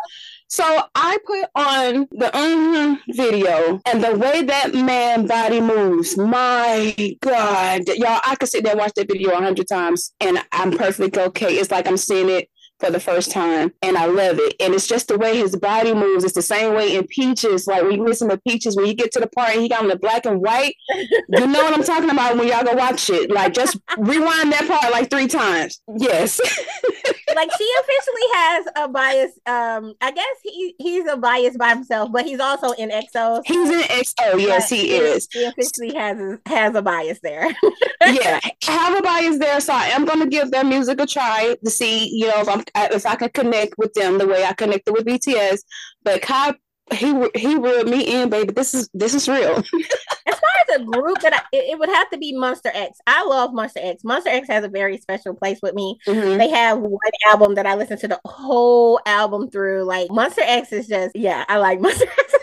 So 0.52 0.82
I 0.94 1.16
put 1.24 1.48
on 1.54 2.08
the 2.10 2.26
mhm 2.26 2.98
video 3.08 3.80
and 3.86 4.04
the 4.04 4.18
way 4.18 4.42
that 4.42 4.74
man 4.74 5.26
body 5.26 5.62
moves, 5.62 6.18
my 6.18 6.94
God, 7.22 7.88
y'all, 7.88 8.20
I 8.26 8.36
could 8.38 8.50
sit 8.50 8.62
there 8.62 8.72
and 8.72 8.80
watch 8.80 8.92
that 8.96 9.08
video 9.08 9.30
a 9.30 9.36
hundred 9.36 9.66
times 9.66 10.12
and 10.20 10.44
I'm 10.52 10.76
perfectly 10.76 11.22
okay. 11.22 11.54
It's 11.54 11.70
like 11.70 11.88
I'm 11.88 11.96
seeing 11.96 12.28
it 12.28 12.50
for 12.82 12.90
the 12.90 13.00
first 13.00 13.30
time 13.30 13.72
and 13.80 13.96
I 13.96 14.06
love 14.06 14.38
it. 14.40 14.56
And 14.58 14.74
it's 14.74 14.88
just 14.88 15.08
the 15.08 15.16
way 15.16 15.36
his 15.36 15.54
body 15.54 15.94
moves. 15.94 16.24
It's 16.24 16.34
the 16.34 16.42
same 16.42 16.74
way 16.74 16.96
in 16.96 17.06
Peaches. 17.06 17.68
Like 17.68 17.82
when 17.82 17.92
you 17.92 18.04
listen 18.04 18.28
to 18.28 18.36
Peaches, 18.38 18.76
when 18.76 18.86
you 18.86 18.94
get 18.94 19.12
to 19.12 19.20
the 19.20 19.28
part 19.28 19.50
and 19.50 19.62
he 19.62 19.68
got 19.68 19.82
on 19.82 19.88
the 19.88 19.96
black 19.96 20.26
and 20.26 20.40
white, 20.40 20.74
you 20.90 21.46
know 21.46 21.62
what 21.62 21.74
I'm 21.74 21.84
talking 21.84 22.10
about 22.10 22.36
when 22.36 22.48
y'all 22.48 22.64
go 22.64 22.72
watch 22.74 23.08
it. 23.08 23.30
Like 23.30 23.54
just 23.54 23.78
rewind 23.96 24.52
that 24.52 24.66
part 24.66 24.92
like 24.92 25.10
three 25.10 25.28
times. 25.28 25.80
Yes. 25.96 26.40
like 27.36 27.50
she 27.56 27.70
officially 27.80 28.28
has 28.34 28.66
a 28.76 28.88
bias. 28.88 29.32
Um, 29.46 29.94
I 30.00 30.10
guess 30.10 30.36
he 30.42 30.74
he's 30.78 31.06
a 31.06 31.16
bias 31.16 31.56
by 31.56 31.68
himself, 31.68 32.10
but 32.12 32.24
he's 32.24 32.40
also 32.40 32.72
in 32.72 32.90
EXO. 32.90 33.42
He's 33.46 33.70
in 33.70 33.80
EXO. 33.82 34.40
Yes, 34.40 34.70
But 34.70 34.78
he 34.78 34.94
is. 34.94 35.28
He 35.32 35.44
officially 35.44 35.94
has 35.94 36.38
has 36.46 36.74
a 36.74 36.82
bias 36.82 37.20
there. 37.22 37.48
yeah, 38.06 38.40
have 38.64 38.98
a 38.98 39.02
bias 39.02 39.38
there, 39.38 39.60
so 39.60 39.72
I 39.72 39.86
am 39.86 40.04
going 40.04 40.20
to 40.20 40.26
give 40.26 40.50
their 40.50 40.64
music 40.64 41.00
a 41.00 41.06
try 41.06 41.56
to 41.62 41.70
see, 41.70 42.08
you 42.08 42.26
know, 42.26 42.40
if 42.40 42.48
I'm 42.48 42.64
if 42.74 43.06
I 43.06 43.16
can 43.16 43.30
connect 43.30 43.74
with 43.78 43.92
them 43.94 44.18
the 44.18 44.26
way 44.26 44.44
I 44.44 44.52
connected 44.52 44.92
with 44.92 45.06
BTS. 45.06 45.60
But 46.02 46.22
Kai, 46.22 46.54
he 46.92 47.06
he 47.34 47.56
reeled 47.56 47.88
me 47.88 48.02
in, 48.02 48.28
baby. 48.28 48.52
This 48.52 48.74
is 48.74 48.88
this 48.94 49.14
is 49.14 49.28
real. 49.28 49.56
as 49.56 49.64
far 49.64 50.50
as 50.68 50.80
a 50.80 50.84
group 50.84 51.20
that 51.20 51.32
I, 51.32 51.40
it, 51.52 51.72
it 51.72 51.78
would 51.78 51.88
have 51.88 52.10
to 52.10 52.18
be 52.18 52.34
Monsta 52.34 52.70
X. 52.74 52.98
I 53.06 53.24
love 53.24 53.50
Monsta 53.50 53.76
X. 53.78 54.02
Monsta 54.02 54.26
X 54.26 54.48
has 54.48 54.64
a 54.64 54.68
very 54.68 54.98
special 54.98 55.34
place 55.34 55.58
with 55.62 55.74
me. 55.74 55.98
Mhm. 56.06 56.38
They 56.38 56.50
have 56.50 56.78
one 56.78 56.98
album 57.28 57.54
that 57.54 57.66
I 57.66 57.74
listen 57.74 57.98
to 57.98 58.08
the 58.08 58.20
whole 58.24 59.00
album 59.06 59.50
through. 59.50 59.84
Like 59.84 60.08
Monsta 60.08 60.40
X 60.40 60.72
is 60.72 60.86
just 60.86 61.14
yeah, 61.14 61.44
I 61.48 61.58
like 61.58 61.78
Monsta 61.80 62.02
X. 62.02 62.34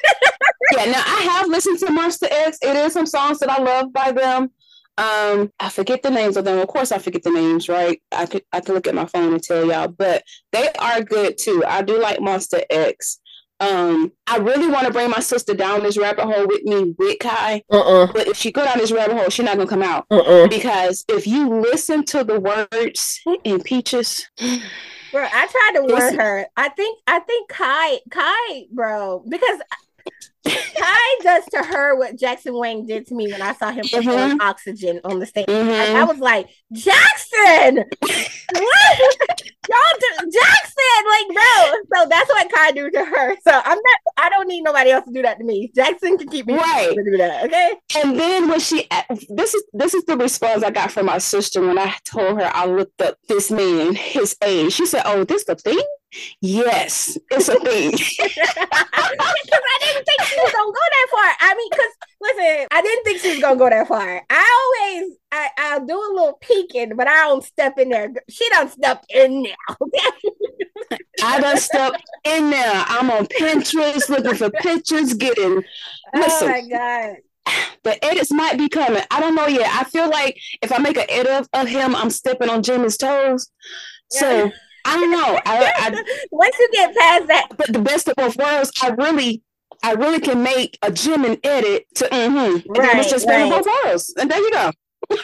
Yeah, 0.78 0.86
now 0.86 1.04
I 1.06 1.22
have 1.22 1.48
listened 1.48 1.80
to 1.80 1.88
Monsta 1.88 2.28
X. 2.30 2.60
It 2.62 2.76
is 2.76 2.94
some 2.94 3.06
songs 3.08 3.40
that 3.40 3.50
I 3.50 3.62
love 3.62 3.92
by 3.92 4.12
them. 4.12 4.52
Um, 5.00 5.52
I 5.60 5.70
forget 5.70 6.04
the 6.04 6.10
names 6.10 6.36
of 6.36 6.44
them. 6.44 6.60
Of 6.60 6.68
course, 6.68 6.92
I 6.92 6.98
forget 6.98 7.24
the 7.24 7.32
names, 7.32 7.70
right? 7.70 8.02
I 8.12 8.26
could 8.26 8.44
I 8.52 8.60
could 8.60 8.76
look 8.76 8.86
at 8.88 8.96
my 8.96 9.06
phone 9.06 9.34
and 9.34 9.42
tell 9.42 9.66
y'all, 9.66 9.88
but 9.88 10.24
they 10.52 10.70
are 10.78 11.02
good 11.02 11.38
too. 11.38 11.64
I 11.66 11.82
do 11.84 12.00
like 12.02 12.20
Monsta 12.20 12.64
X. 12.70 13.20
Um, 13.62 14.12
I 14.28 14.38
really 14.38 14.70
want 14.70 14.88
to 14.88 14.94
bring 14.94 15.10
my 15.10 15.20
sister 15.20 15.54
down 15.54 15.84
this 15.84 15.98
rabbit 15.98 16.26
hole 16.26 16.48
with 16.48 16.64
me 16.64 16.96
with 16.98 17.20
Kai, 17.20 17.62
Uh-uh. 17.70 18.08
but 18.14 18.28
if 18.28 18.38
she 18.38 18.52
go 18.52 18.64
down 18.64 18.78
this 18.78 18.92
rabbit 18.92 19.18
hole, 19.18 19.30
she's 19.30 19.44
not 19.46 19.58
gonna 19.58 19.70
come 19.70 19.84
out 19.84 20.06
Uh-uh. 20.10 20.48
because 20.48 21.04
if 21.10 21.28
you 21.28 21.48
listen 21.60 22.06
to 22.06 22.24
the 22.24 22.40
words 22.40 23.20
in 23.44 23.62
Peaches, 23.62 24.30
Bro, 25.12 25.24
I 25.24 25.48
tried 25.48 25.72
to 25.76 25.94
warn 25.94 26.20
her. 26.20 26.46
I 26.56 26.70
think 26.70 27.00
I 27.08 27.20
think 27.20 27.50
Kai 27.50 28.00
Kai, 28.12 28.66
bro, 28.72 29.24
because 29.28 29.60
Kai 30.50 31.16
does 31.24 31.46
to 31.54 31.64
her 31.64 31.96
what 31.96 32.18
Jackson 32.18 32.54
Wang 32.58 32.86
did 32.86 33.08
to 33.08 33.16
me 33.16 33.32
when 33.32 33.42
I 33.42 33.54
saw 33.54 33.72
him 33.72 33.86
perform 33.92 34.40
oxygen 34.42 35.02
on 35.04 35.20
the 35.20 35.26
stage. 35.26 35.46
Mhm. 35.48 35.96
I 35.96 36.04
was 36.06 36.18
like, 36.20 36.50
Jackson, 36.72 37.84
what? 38.54 39.42
Y'all 39.70 40.00
do 40.00 40.32
Jackson, 40.32 41.06
like, 41.08 41.28
bro. 41.36 41.74
So 41.96 42.10
that's 42.10 42.30
what 42.30 42.52
Kai 42.54 42.72
do 42.72 42.90
to 42.90 43.06
her. 43.06 43.36
So 43.48 43.52
I'm 43.54 43.78
not. 43.78 43.98
I 44.18 44.30
don't 44.30 44.48
need 44.48 44.62
nobody 44.62 44.90
else 44.92 45.06
to 45.06 45.12
do 45.14 45.22
that 45.22 45.38
to 45.38 45.44
me. 45.44 45.72
Jackson 45.76 46.18
can 46.18 46.28
keep 46.28 46.48
me 46.48 46.56
Right. 46.56 46.96
do 46.96 47.18
that. 47.18 47.46
Okay. 47.46 47.74
And 47.98 48.20
then 48.20 48.50
when 48.50 48.60
she, 48.60 48.88
this 49.30 49.54
is 49.54 49.64
this 49.74 49.94
is 49.94 50.04
the 50.06 50.18
response 50.18 50.64
I 50.64 50.72
got 50.72 50.92
from 50.92 51.06
my 51.06 51.20
sister 51.20 51.62
when 51.66 51.78
I 51.78 51.94
told 52.06 52.40
her 52.40 52.50
I 52.54 52.66
looked 52.66 53.02
up 53.02 53.18
this 53.28 53.52
man, 53.52 53.94
his 53.96 54.36
age. 54.44 54.74
She 54.74 54.86
said, 54.86 55.04
"Oh, 55.06 55.24
this 55.24 55.44
the 55.46 55.56
thing? 55.56 55.82
Yes, 56.42 57.18
it's 57.30 57.50
a 57.50 57.60
thing." 57.60 57.94
Because 59.20 59.62
I 59.66 59.80
didn't 59.82 60.06
think 60.06 60.22
she 60.22 60.39
was 60.44 60.52
gonna 60.52 60.72
go 60.72 60.80
that 60.92 61.08
far. 61.12 61.50
I 61.50 61.56
mean, 61.56 61.70
because 61.70 61.92
listen, 62.22 62.68
I 62.72 62.82
didn't 62.82 63.04
think 63.04 63.20
she 63.22 63.30
was 63.32 63.40
gonna 63.40 63.58
go 63.60 63.70
that 63.70 63.88
far. 63.88 64.22
I 64.30 64.92
always, 64.92 65.18
I, 65.32 65.50
I'll 65.58 65.86
do 65.86 65.94
a 65.96 66.14
little 66.14 66.38
peeking, 66.42 66.96
but 66.96 67.08
I 67.08 67.28
don't 67.28 67.44
step 67.44 67.78
in 67.80 67.90
there. 67.90 68.12
She 68.30 68.48
don't 68.50 68.72
step 68.72 69.04
in 69.10 69.44
there. 69.44 69.78
I 71.24 71.40
done 71.40 71.58
stepped 71.58 72.02
in 72.24 72.50
there. 72.50 72.84
I'm 72.88 73.12
on 73.12 73.26
Pinterest 73.28 74.10
looking 74.10 74.36
for 74.36 74.50
pictures, 74.50 75.14
getting 75.14 75.64
Oh 76.16 76.20
Listen. 76.20 76.48
my 76.50 76.62
god. 76.62 77.16
the 77.84 78.04
edits 78.06 78.32
might 78.32 78.58
be 78.58 78.70
coming. 78.70 79.04
I 79.12 79.20
don't 79.20 79.36
know 79.36 79.48
yet. 79.48 79.70
I 79.72 79.84
feel 79.84 80.10
like 80.10 80.38
if 80.62 80.72
I 80.72 80.78
make 80.80 80.98
an 80.98 81.06
edit 81.10 81.32
of, 81.32 81.50
of 81.54 81.68
him, 81.68 81.96
I'm 81.96 82.10
stepping 82.10 82.50
on 82.50 82.64
Jimmy's 82.64 82.98
toes. 82.98 83.52
So 84.10 84.46
Yeah. 84.46 84.50
I 84.86 84.94
don't 84.96 85.12
know. 85.12 85.40
I, 85.46 85.72
I 85.78 86.04
Once 86.32 86.56
you 86.58 86.70
get 86.72 86.96
past 86.96 87.28
that, 87.28 87.48
but 87.58 87.72
the 87.72 87.80
best 87.80 88.08
of 88.08 88.16
both 88.16 88.38
worlds, 88.38 88.72
I 88.82 88.90
really, 88.90 89.44
I 89.84 89.94
really 89.94 90.20
can 90.20 90.44
make 90.44 90.78
a 90.82 90.92
Jim 90.92 91.26
and 91.26 91.40
edit 91.44 91.86
to 91.96 92.06
mm-hmm. 92.06 92.38
And 92.38 92.76
then 92.76 92.98
it's 93.00 93.06
Right, 93.06 93.10
just 93.10 93.28
right. 93.28 93.50
both 93.50 93.68
worlds. 93.86 94.14
And 94.20 94.30
there 94.30 94.40
you 94.40 94.52
go. 94.52 94.72
I 95.12 95.16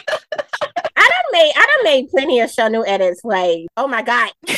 done 0.96 1.32
made, 1.32 1.52
I 1.54 1.66
done 1.66 1.84
made 1.84 2.08
plenty 2.08 2.40
of 2.40 2.50
Shownu 2.50 2.84
edits. 2.86 3.20
Like, 3.24 3.66
oh 3.76 3.86
my 3.86 4.02
god. 4.02 4.30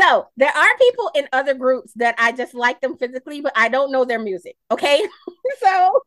So 0.00 0.26
there 0.36 0.50
are 0.50 0.78
people 0.78 1.10
in 1.14 1.28
other 1.32 1.54
groups 1.54 1.92
that 1.94 2.16
I 2.18 2.32
just 2.32 2.54
like 2.54 2.80
them 2.80 2.96
physically, 2.96 3.40
but 3.40 3.52
I 3.54 3.68
don't 3.68 3.92
know 3.92 4.04
their 4.04 4.18
music. 4.18 4.56
Okay, 4.70 5.06
so 5.60 6.00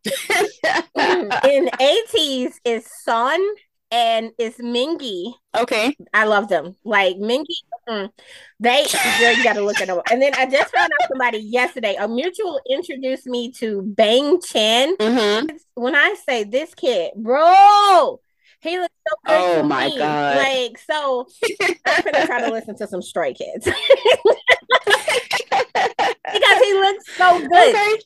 in 1.46 1.70
ATEEZ 1.80 2.60
is 2.66 2.86
San 3.04 3.40
and 3.92 4.32
it's 4.38 4.60
Mingi. 4.60 5.34
okay. 5.58 5.96
I 6.14 6.26
love 6.26 6.50
them. 6.50 6.76
Like 6.84 7.16
Mingi, 7.18 7.46
mm, 7.90 8.10
they 8.60 8.86
girl, 9.20 9.34
you 9.34 9.44
gotta 9.44 9.62
look 9.62 9.82
at 9.82 9.88
them. 9.88 10.00
And 10.12 10.22
then 10.22 10.34
I 10.36 10.46
just 10.46 10.72
found 10.74 10.92
out 11.02 11.10
somebody 11.10 11.40
yesterday. 11.40 11.96
A 12.00 12.08
mutual 12.08 12.62
introduced 12.70 13.26
me 13.26 13.52
to 13.54 13.82
Bang 13.82 14.40
Chan. 14.42 14.96
Mm-hmm. 14.98 15.48
When 15.76 15.96
I 15.96 16.16
say 16.26 16.44
this 16.44 16.76
kid, 16.76 17.14
bro, 17.16 18.20
he 18.62 18.80
looks 18.80 18.94
so 19.08 19.16
good. 19.26 19.34
Oh 19.34 19.64
my 19.64 19.88
me. 19.88 19.98
God. 19.98 20.38
Like 20.38 20.78
so, 20.78 21.28
I'm 21.86 22.04
gonna 22.04 22.26
try 22.26 22.42
to 22.42 22.52
listen 22.52 22.76
to 22.78 22.88
some 22.88 23.02
Stray 23.02 23.34
Kids 23.34 23.66
because 23.66 24.36
he 26.64 26.74
looks 26.74 27.18
so 27.18 27.40
good. 27.48 27.76
Okay. 27.76 27.98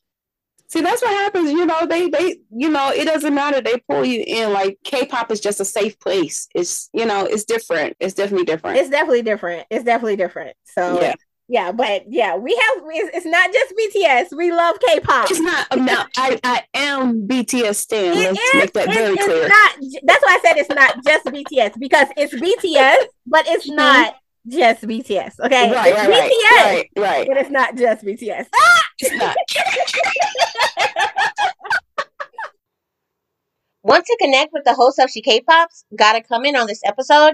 See, 0.74 0.82
that's 0.82 1.04
what 1.04 1.12
happens. 1.12 1.52
You 1.52 1.68
know, 1.68 1.86
they 1.86 2.10
they 2.10 2.38
you 2.50 2.68
know, 2.68 2.90
it 2.90 3.06
doesn't 3.06 3.36
matter. 3.36 3.62
They 3.62 3.78
pull 3.88 4.04
you 4.04 4.24
in. 4.26 4.52
Like 4.54 4.80
K-pop 4.84 5.32
is 5.32 5.40
just 5.40 5.60
a 5.60 5.66
safe 5.66 6.00
place. 6.00 6.48
It's 6.56 6.90
you 6.94 7.06
know, 7.06 7.26
it's 7.26 7.44
different. 7.44 7.96
It's 8.00 8.16
definitely 8.16 8.46
different. 8.46 8.80
It's 8.80 8.90
definitely 8.90 9.22
different. 9.22 9.68
It's 9.70 9.86
definitely 9.86 10.16
different. 10.16 10.58
So 10.64 11.00
yeah. 11.00 11.14
yeah, 11.48 11.72
but 11.72 12.06
yeah, 12.12 12.38
we 12.38 12.56
have. 12.56 12.84
It's, 12.88 13.18
it's 13.18 13.26
not 13.28 13.54
just 13.54 13.72
BTS. 13.80 14.36
We 14.36 14.52
love 14.52 14.78
K-pop. 14.84 15.30
It's 15.30 15.40
not. 15.40 15.68
Um, 15.70 15.86
now, 15.86 16.08
I 16.18 16.40
I 16.44 16.64
am 16.74 17.28
BTS 17.28 17.76
stan. 17.76 18.16
Let's 18.16 18.40
is- 18.40 18.56
make 18.56 18.74
that 18.74 18.92
very 18.92 19.16
clear. 19.16 19.48
not. 19.48 19.76
That's 20.02 20.24
why 20.26 20.38
I 20.38 20.40
said 20.42 20.58
it's 20.58 20.70
not 20.70 21.06
just 21.06 21.26
BTS 21.28 21.80
because 21.80 22.08
it's 22.18 22.34
BTS, 22.34 22.98
but 23.28 23.46
it's 23.48 23.70
not 23.70 24.16
just 24.47 24.84
BTS. 24.84 25.39
Okay. 25.39 25.71
Right, 25.71 25.93
it's 25.93 25.99
right, 25.99 26.10
right, 26.10 26.32
BTS, 26.32 26.63
right, 26.63 26.89
right. 26.97 27.27
but 27.27 27.38
it's 27.38 27.49
not 27.49 27.77
just 27.77 28.03
BTS. 28.03 28.47
It's 28.99 29.15
not. 29.15 29.36
Once 33.84 34.08
to 34.08 34.17
connect 34.21 34.53
with 34.53 34.63
the 34.63 34.73
host 34.73 34.97
of 34.97 35.10
She 35.10 35.21
K-Pops, 35.21 35.84
gotta 35.97 36.23
come 36.23 36.45
in 36.45 36.56
on 36.56 36.67
this 36.67 36.79
episode? 36.86 37.34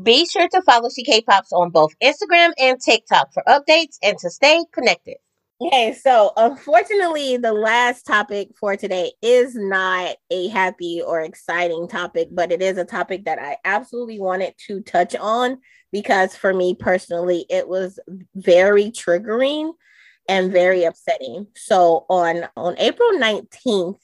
Be 0.00 0.26
sure 0.26 0.48
to 0.48 0.62
follow 0.62 0.88
She 0.94 1.02
K-Pops 1.02 1.52
on 1.52 1.70
both 1.70 1.90
Instagram 2.00 2.52
and 2.56 2.80
TikTok 2.80 3.32
for 3.32 3.42
updates 3.48 3.98
and 4.02 4.16
to 4.18 4.30
stay 4.30 4.64
connected. 4.72 5.16
Okay, 5.60 5.92
so 5.92 6.32
unfortunately, 6.36 7.36
the 7.36 7.52
last 7.52 8.06
topic 8.06 8.50
for 8.58 8.76
today 8.76 9.12
is 9.20 9.56
not 9.56 10.14
a 10.30 10.46
happy 10.48 11.02
or 11.04 11.20
exciting 11.20 11.88
topic, 11.88 12.28
but 12.30 12.52
it 12.52 12.62
is 12.62 12.78
a 12.78 12.84
topic 12.84 13.24
that 13.24 13.40
I 13.40 13.56
absolutely 13.64 14.20
wanted 14.20 14.54
to 14.68 14.80
touch 14.82 15.16
on 15.16 15.58
because 15.90 16.36
for 16.36 16.54
me 16.54 16.76
personally, 16.76 17.44
it 17.50 17.66
was 17.68 17.98
very 18.36 18.92
triggering 18.92 19.72
and 20.28 20.52
very 20.52 20.84
upsetting. 20.84 21.48
So 21.56 22.06
on 22.08 22.46
on 22.56 22.78
April 22.78 23.10
19th, 23.18 23.98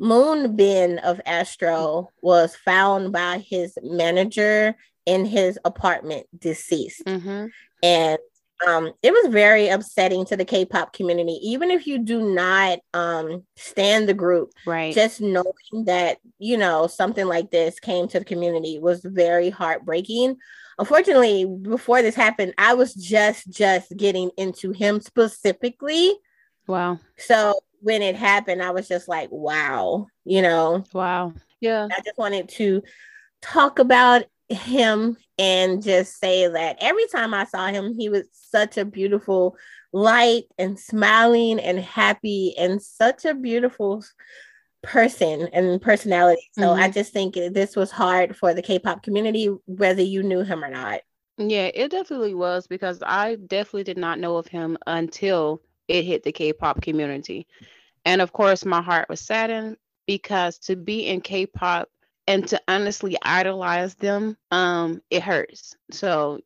Moon 0.00 0.56
Bin 0.56 0.98
of 0.98 1.20
Astro 1.24 2.08
was 2.20 2.56
found 2.56 3.12
by 3.12 3.38
his 3.38 3.78
manager 3.80 4.74
in 5.06 5.24
his 5.24 5.56
apartment 5.64 6.26
deceased. 6.36 7.04
Mm-hmm. 7.04 7.46
And 7.82 8.18
um, 8.66 8.92
it 9.02 9.12
was 9.12 9.32
very 9.32 9.68
upsetting 9.68 10.24
to 10.26 10.36
the 10.36 10.44
K-pop 10.44 10.92
community. 10.92 11.38
Even 11.42 11.70
if 11.70 11.86
you 11.86 11.98
do 11.98 12.34
not 12.34 12.80
um, 12.94 13.44
stand 13.56 14.08
the 14.08 14.14
group, 14.14 14.52
right? 14.66 14.94
Just 14.94 15.20
knowing 15.20 15.84
that 15.84 16.18
you 16.38 16.56
know 16.56 16.86
something 16.86 17.26
like 17.26 17.50
this 17.50 17.80
came 17.80 18.08
to 18.08 18.18
the 18.18 18.24
community 18.24 18.78
was 18.78 19.00
very 19.04 19.50
heartbreaking. 19.50 20.36
Unfortunately, 20.78 21.44
before 21.44 22.02
this 22.02 22.14
happened, 22.14 22.54
I 22.58 22.74
was 22.74 22.94
just 22.94 23.50
just 23.50 23.96
getting 23.96 24.30
into 24.36 24.72
him 24.72 25.00
specifically. 25.00 26.12
Wow. 26.66 26.98
So 27.16 27.60
when 27.80 28.02
it 28.02 28.16
happened, 28.16 28.62
I 28.62 28.70
was 28.70 28.88
just 28.88 29.08
like, 29.08 29.28
wow, 29.30 30.06
you 30.24 30.42
know. 30.42 30.84
Wow. 30.92 31.34
Yeah. 31.60 31.88
I 31.90 32.00
just 32.04 32.18
wanted 32.18 32.48
to 32.50 32.82
talk 33.42 33.78
about 33.78 34.24
him 34.50 35.16
and 35.38 35.82
just 35.82 36.18
say 36.18 36.48
that 36.48 36.76
every 36.80 37.06
time 37.06 37.32
I 37.32 37.44
saw 37.44 37.68
him, 37.68 37.94
he 37.98 38.08
was 38.08 38.28
such 38.32 38.76
a 38.76 38.84
beautiful 38.84 39.56
light 39.92 40.44
and 40.58 40.78
smiling 40.78 41.60
and 41.60 41.78
happy 41.78 42.54
and 42.58 42.82
such 42.82 43.24
a 43.24 43.34
beautiful 43.34 44.04
person 44.82 45.48
and 45.52 45.80
personality. 45.80 46.48
So 46.52 46.62
mm-hmm. 46.62 46.82
I 46.82 46.90
just 46.90 47.12
think 47.12 47.34
this 47.34 47.76
was 47.76 47.90
hard 47.90 48.36
for 48.36 48.54
the 48.54 48.62
K-pop 48.62 49.02
community, 49.02 49.46
whether 49.66 50.02
you 50.02 50.22
knew 50.22 50.42
him 50.42 50.64
or 50.64 50.70
not. 50.70 51.00
Yeah, 51.38 51.70
it 51.72 51.90
definitely 51.90 52.34
was 52.34 52.66
because 52.66 53.02
I 53.04 53.36
definitely 53.36 53.84
did 53.84 53.98
not 53.98 54.18
know 54.18 54.36
of 54.36 54.46
him 54.46 54.76
until 54.86 55.62
it 55.88 56.04
hit 56.04 56.22
the 56.22 56.32
K-pop 56.32 56.82
community. 56.82 57.46
And 58.04 58.20
of 58.20 58.32
course, 58.32 58.64
my 58.64 58.82
heart 58.82 59.08
was 59.08 59.20
saddened 59.20 59.76
because 60.06 60.58
to 60.58 60.76
be 60.76 61.06
in 61.06 61.20
K-pop 61.20 61.88
and 62.30 62.46
to 62.46 62.60
honestly 62.68 63.16
idolize 63.22 63.96
them, 63.96 64.36
um, 64.52 65.02
it 65.10 65.22
hurts. 65.22 65.76
So 65.90 66.40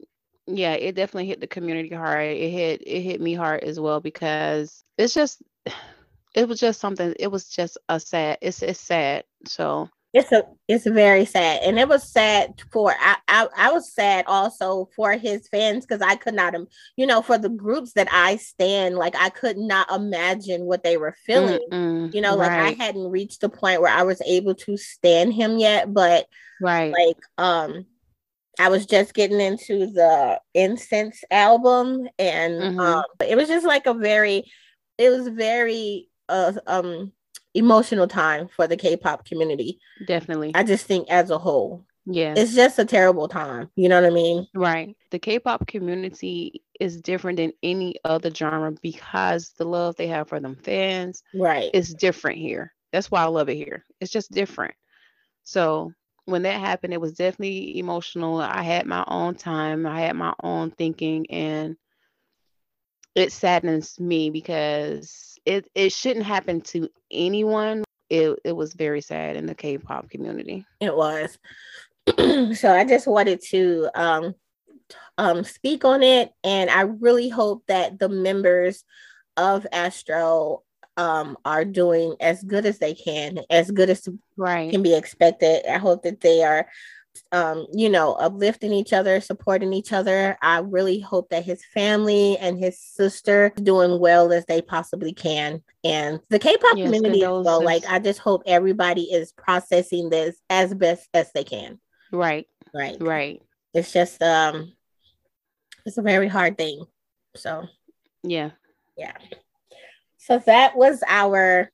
yeah, 0.47 0.73
it 0.73 0.95
definitely 0.95 1.27
hit 1.27 1.41
the 1.41 1.47
community 1.47 1.95
hard. 1.95 2.27
It 2.37 2.51
hit 2.51 2.83
it 2.87 3.03
hit 3.03 3.21
me 3.21 3.35
hard 3.35 3.63
as 3.65 3.79
well 3.79 4.01
because 4.01 4.83
it's 4.97 5.13
just 5.15 5.43
it 6.35 6.49
was 6.49 6.59
just 6.59 6.81
something 6.81 7.15
it 7.21 7.29
was 7.29 7.49
just 7.49 7.77
a 7.89 8.01
sad 8.01 8.39
it's 8.41 8.63
it's 8.63 8.81
sad. 8.81 9.25
So 9.47 9.91
it's 10.15 10.31
a 10.31 10.45
it's 10.69 10.87
very 10.87 11.25
sad 11.25 11.61
and 11.65 11.79
it 11.79 11.89
was 11.89 12.09
sad 12.09 12.55
for 12.73 12.95
i 13.01 13.17
i, 13.27 13.49
I 13.57 13.73
was 13.73 13.93
sad 13.93 14.25
also 14.29 14.89
for 14.95 15.13
his 15.15 15.49
fans 15.49 15.85
because 15.85 16.01
i 16.01 16.15
could 16.15 16.35
not 16.35 16.55
you 16.97 17.07
know 17.07 17.21
for 17.21 17.37
the 17.37 17.49
groups 17.49 17.93
that 17.95 18.09
i 18.13 18.37
stand 18.37 18.95
like 18.95 19.17
i 19.17 19.29
could 19.29 19.59
not 19.59 19.91
imagine 19.91 20.65
what 20.65 20.85
they 20.85 20.97
were 20.97 21.17
feeling 21.27 21.59
Mm-mm, 21.71 22.15
you 22.15 22.21
know 22.21 22.37
like 22.37 22.51
right. 22.51 22.79
i 22.79 22.85
hadn't 22.85 23.11
reached 23.11 23.41
the 23.41 23.49
point 23.49 23.83
where 23.83 23.93
i 23.93 24.05
was 24.05 24.23
able 24.25 24.55
to 24.55 24.77
stand 24.77 25.35
him 25.35 25.59
yet 25.59 25.93
but 25.93 26.27
right 26.63 26.95
like 26.97 27.19
um 27.37 27.85
I 28.57 28.69
was 28.69 28.87
just 28.87 29.15
getting 29.15 29.41
into 29.41 29.87
the 29.87 30.41
Incense 30.55 31.25
album, 31.29 32.07
and 32.21 32.55
mm-hmm. 32.55 32.79
um, 32.79 33.05
it 33.27 33.35
was 33.35 33.49
just 33.49 33.67
like 33.67 33.87
a 33.87 33.95
very, 33.95 34.45
it 34.97 35.11
was 35.11 35.27
very 35.27 36.09
uh, 36.29 36.53
um 36.69 37.11
emotional 37.55 38.07
time 38.09 38.49
for 38.49 38.67
the 38.67 38.77
K-pop 38.77 39.25
community. 39.25 39.79
Definitely. 40.07 40.53
I 40.55 40.65
just 40.65 40.87
think 40.87 41.09
as 41.09 41.31
a 41.31 41.39
whole. 41.39 41.85
Yeah. 42.07 42.35
It's 42.37 42.55
just 42.55 42.79
a 42.79 42.85
terrible 42.85 43.29
time. 43.29 43.71
You 43.77 43.89
know 43.89 44.01
what 44.01 44.11
I 44.11 44.15
mean? 44.15 44.47
Right. 44.55 44.97
The 45.11 45.19
K-pop 45.19 45.67
community 45.67 46.63
is 46.79 47.01
different 47.01 47.39
than 47.39 47.53
any 47.63 47.95
other 48.05 48.31
genre 48.35 48.73
because 48.83 49.53
the 49.57 49.65
love 49.65 49.97
they 49.97 50.09
have 50.09 50.29
for 50.29 50.41
them 50.41 50.57
fans 50.57 51.23
right 51.35 51.71
is 51.73 51.95
different 51.95 52.39
here. 52.39 52.75
That's 52.93 53.11
why 53.11 53.23
I 53.23 53.27
love 53.27 53.49
it 53.49 53.55
here. 53.55 53.85
It's 54.01 54.13
just 54.13 54.33
different. 54.33 54.75
So 55.45 55.93
when 56.27 56.43
that 56.43 56.61
happened, 56.61 56.93
it 56.93 57.01
was 57.01 57.15
definitely 57.15 57.79
emotional. 57.79 58.41
I 58.41 58.63
had 58.63 58.87
my 58.87 59.05
own 59.07 59.35
time. 59.37 59.87
I 59.87 60.01
had 60.01 60.17
my 60.17 60.35
own 60.43 60.73
thinking 60.73 61.31
and 61.31 61.77
it 63.15 63.33
saddens 63.33 63.99
me 64.01 64.31
because 64.31 65.34
it 65.47 65.69
it 65.75 65.93
shouldn't 65.93 66.27
happen 66.27 66.61
to 66.63 66.89
anyone. 67.11 67.85
It 68.11 68.39
it 68.45 68.53
was 68.53 68.75
very 68.75 69.01
sad 69.01 69.37
in 69.37 69.47
the 69.47 69.55
K-pop 69.55 70.11
community. 70.11 70.67
It 70.81 70.95
was. 70.95 71.39
so 72.19 72.73
I 72.73 72.85
just 72.85 73.07
wanted 73.07 73.41
to 73.51 73.89
um 73.95 74.35
um 75.17 75.45
speak 75.45 75.85
on 75.85 76.03
it 76.03 76.31
and 76.43 76.69
I 76.69 76.83
really 76.83 77.29
hope 77.29 77.63
that 77.69 77.99
the 77.99 78.09
members 78.09 78.85
of 79.37 79.67
Astro 79.73 80.63
um 80.97 81.37
are 81.45 81.65
doing 81.65 82.17
as 82.21 82.43
good 82.43 82.67
as 82.67 82.79
they 82.79 82.95
can, 82.95 83.41
as 83.51 83.71
good 83.71 83.91
as 83.91 84.09
right. 84.37 84.71
can 84.71 84.83
be 84.83 84.95
expected. 84.95 85.71
I 85.71 85.79
hope 85.79 86.03
that 86.03 86.21
they 86.21 86.43
are 86.43 86.69
um, 87.33 87.67
you 87.73 87.89
know, 87.89 88.15
uplifting 88.15 88.73
each 88.73 88.93
other, 88.93 89.21
supporting 89.21 89.73
each 89.73 89.93
other. 89.93 90.37
I 90.43 90.59
really 90.59 91.01
hope 91.01 91.31
that 91.31 91.45
his 91.45 91.65
family 91.65 92.37
and 92.39 92.59
his 92.59 92.79
sister 92.79 93.53
doing 93.63 93.99
well 94.01 94.33
as 94.33 94.45
they 94.47 94.63
possibly 94.63 95.13
can. 95.13 95.63
And 95.83 96.21
the 96.31 96.39
K-pop 96.39 96.77
yes, 96.77 96.87
community 96.87 97.23
as 97.25 97.45
well. 97.45 97.63
Like 97.63 97.85
I 97.89 97.99
just 97.99 98.21
hope 98.21 98.43
everybody 98.47 99.05
is 99.05 99.33
processing 99.33 100.11
this 100.11 100.37
as 100.49 100.75
best 100.75 101.09
as 101.13 101.31
they 101.33 101.45
can. 101.45 101.81
Right. 102.13 102.47
Right. 102.73 102.97
Right. 103.01 103.43
It's 103.73 103.93
just 103.93 104.23
um 104.23 104.73
it's 105.85 105.99
a 105.99 106.03
very 106.03 106.29
hard 106.29 106.57
thing. 106.57 106.85
So 107.37 107.67
yeah. 108.23 108.51
Yeah. 108.97 109.17
So 110.19 110.39
that 110.39 110.77
was 110.77 111.03
our 111.07 111.71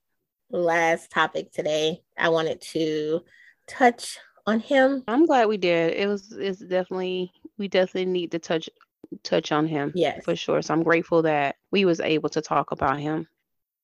last 0.49 1.09
topic 1.11 1.51
today. 1.51 2.01
I 2.17 2.29
wanted 2.29 2.61
to 2.61 3.21
touch 3.67 4.19
on 4.45 4.59
him. 4.59 5.05
I'm 5.07 5.25
glad 5.25 5.47
we 5.47 5.57
did. 5.57 5.93
It 5.95 6.07
was 6.07 6.31
it's 6.31 6.59
definitely 6.59 7.31
we 7.57 7.67
definitely 7.67 8.11
need 8.11 8.31
to 8.31 8.39
touch 8.39 8.69
touch 9.23 9.51
on 9.51 9.67
him. 9.67 9.95
Yes. 9.95 10.23
For 10.23 10.35
sure. 10.35 10.61
So 10.61 10.73
I'm 10.73 10.83
grateful 10.83 11.23
that 11.23 11.57
we 11.71 11.85
was 11.85 11.99
able 11.99 12.29
to 12.29 12.41
talk 12.41 12.71
about 12.71 12.99
him. 12.99 13.27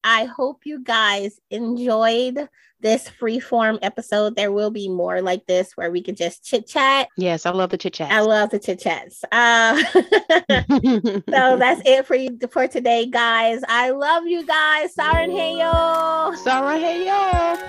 I 0.09 0.23
hope 0.23 0.61
you 0.63 0.81
guys 0.81 1.41
enjoyed 1.51 2.47
this 2.79 3.09
free 3.09 3.41
form 3.41 3.77
episode. 3.81 4.37
There 4.37 4.53
will 4.53 4.71
be 4.71 4.87
more 4.87 5.21
like 5.21 5.45
this 5.47 5.73
where 5.75 5.91
we 5.91 6.01
can 6.01 6.15
just 6.15 6.45
chit 6.45 6.65
chat. 6.65 7.09
Yes, 7.17 7.45
I 7.45 7.49
love 7.49 7.71
the 7.71 7.77
chit 7.77 7.95
chat. 7.95 8.09
I 8.09 8.21
love 8.21 8.51
the 8.51 8.57
chit 8.57 8.79
chats. 8.79 9.25
Uh, 9.33 9.83
so 9.91 11.57
that's 11.57 11.81
it 11.85 12.05
for 12.05 12.15
you 12.15 12.39
for 12.49 12.69
today, 12.69 13.05
guys. 13.05 13.59
I 13.67 13.89
love 13.89 14.25
you 14.25 14.45
guys. 14.45 14.95
Saranghaeyo. 14.95 16.37
Sarah 16.37 16.79
Heyo. 16.79 17.59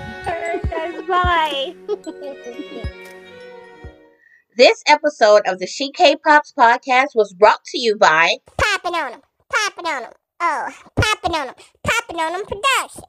guys, 0.70 1.02
bye. 1.08 1.74
this 4.56 4.84
episode 4.86 5.42
of 5.44 5.58
the 5.58 5.66
She 5.66 5.90
K-Pops 5.90 6.54
podcast 6.56 7.16
was 7.16 7.34
brought 7.34 7.64
to 7.64 7.78
you 7.80 7.96
by 7.96 8.30
Popping 8.56 8.94
on 8.94 9.10
them, 9.10 9.22
popping 9.48 9.86
on 9.86 10.02
them. 10.02 10.12
Oh, 10.40 10.68
popping 10.96 11.34
on 11.34 11.46
them, 11.46 11.54
popping 11.84 12.20
on 12.20 12.32
them 12.32 12.44
production. 12.46 13.04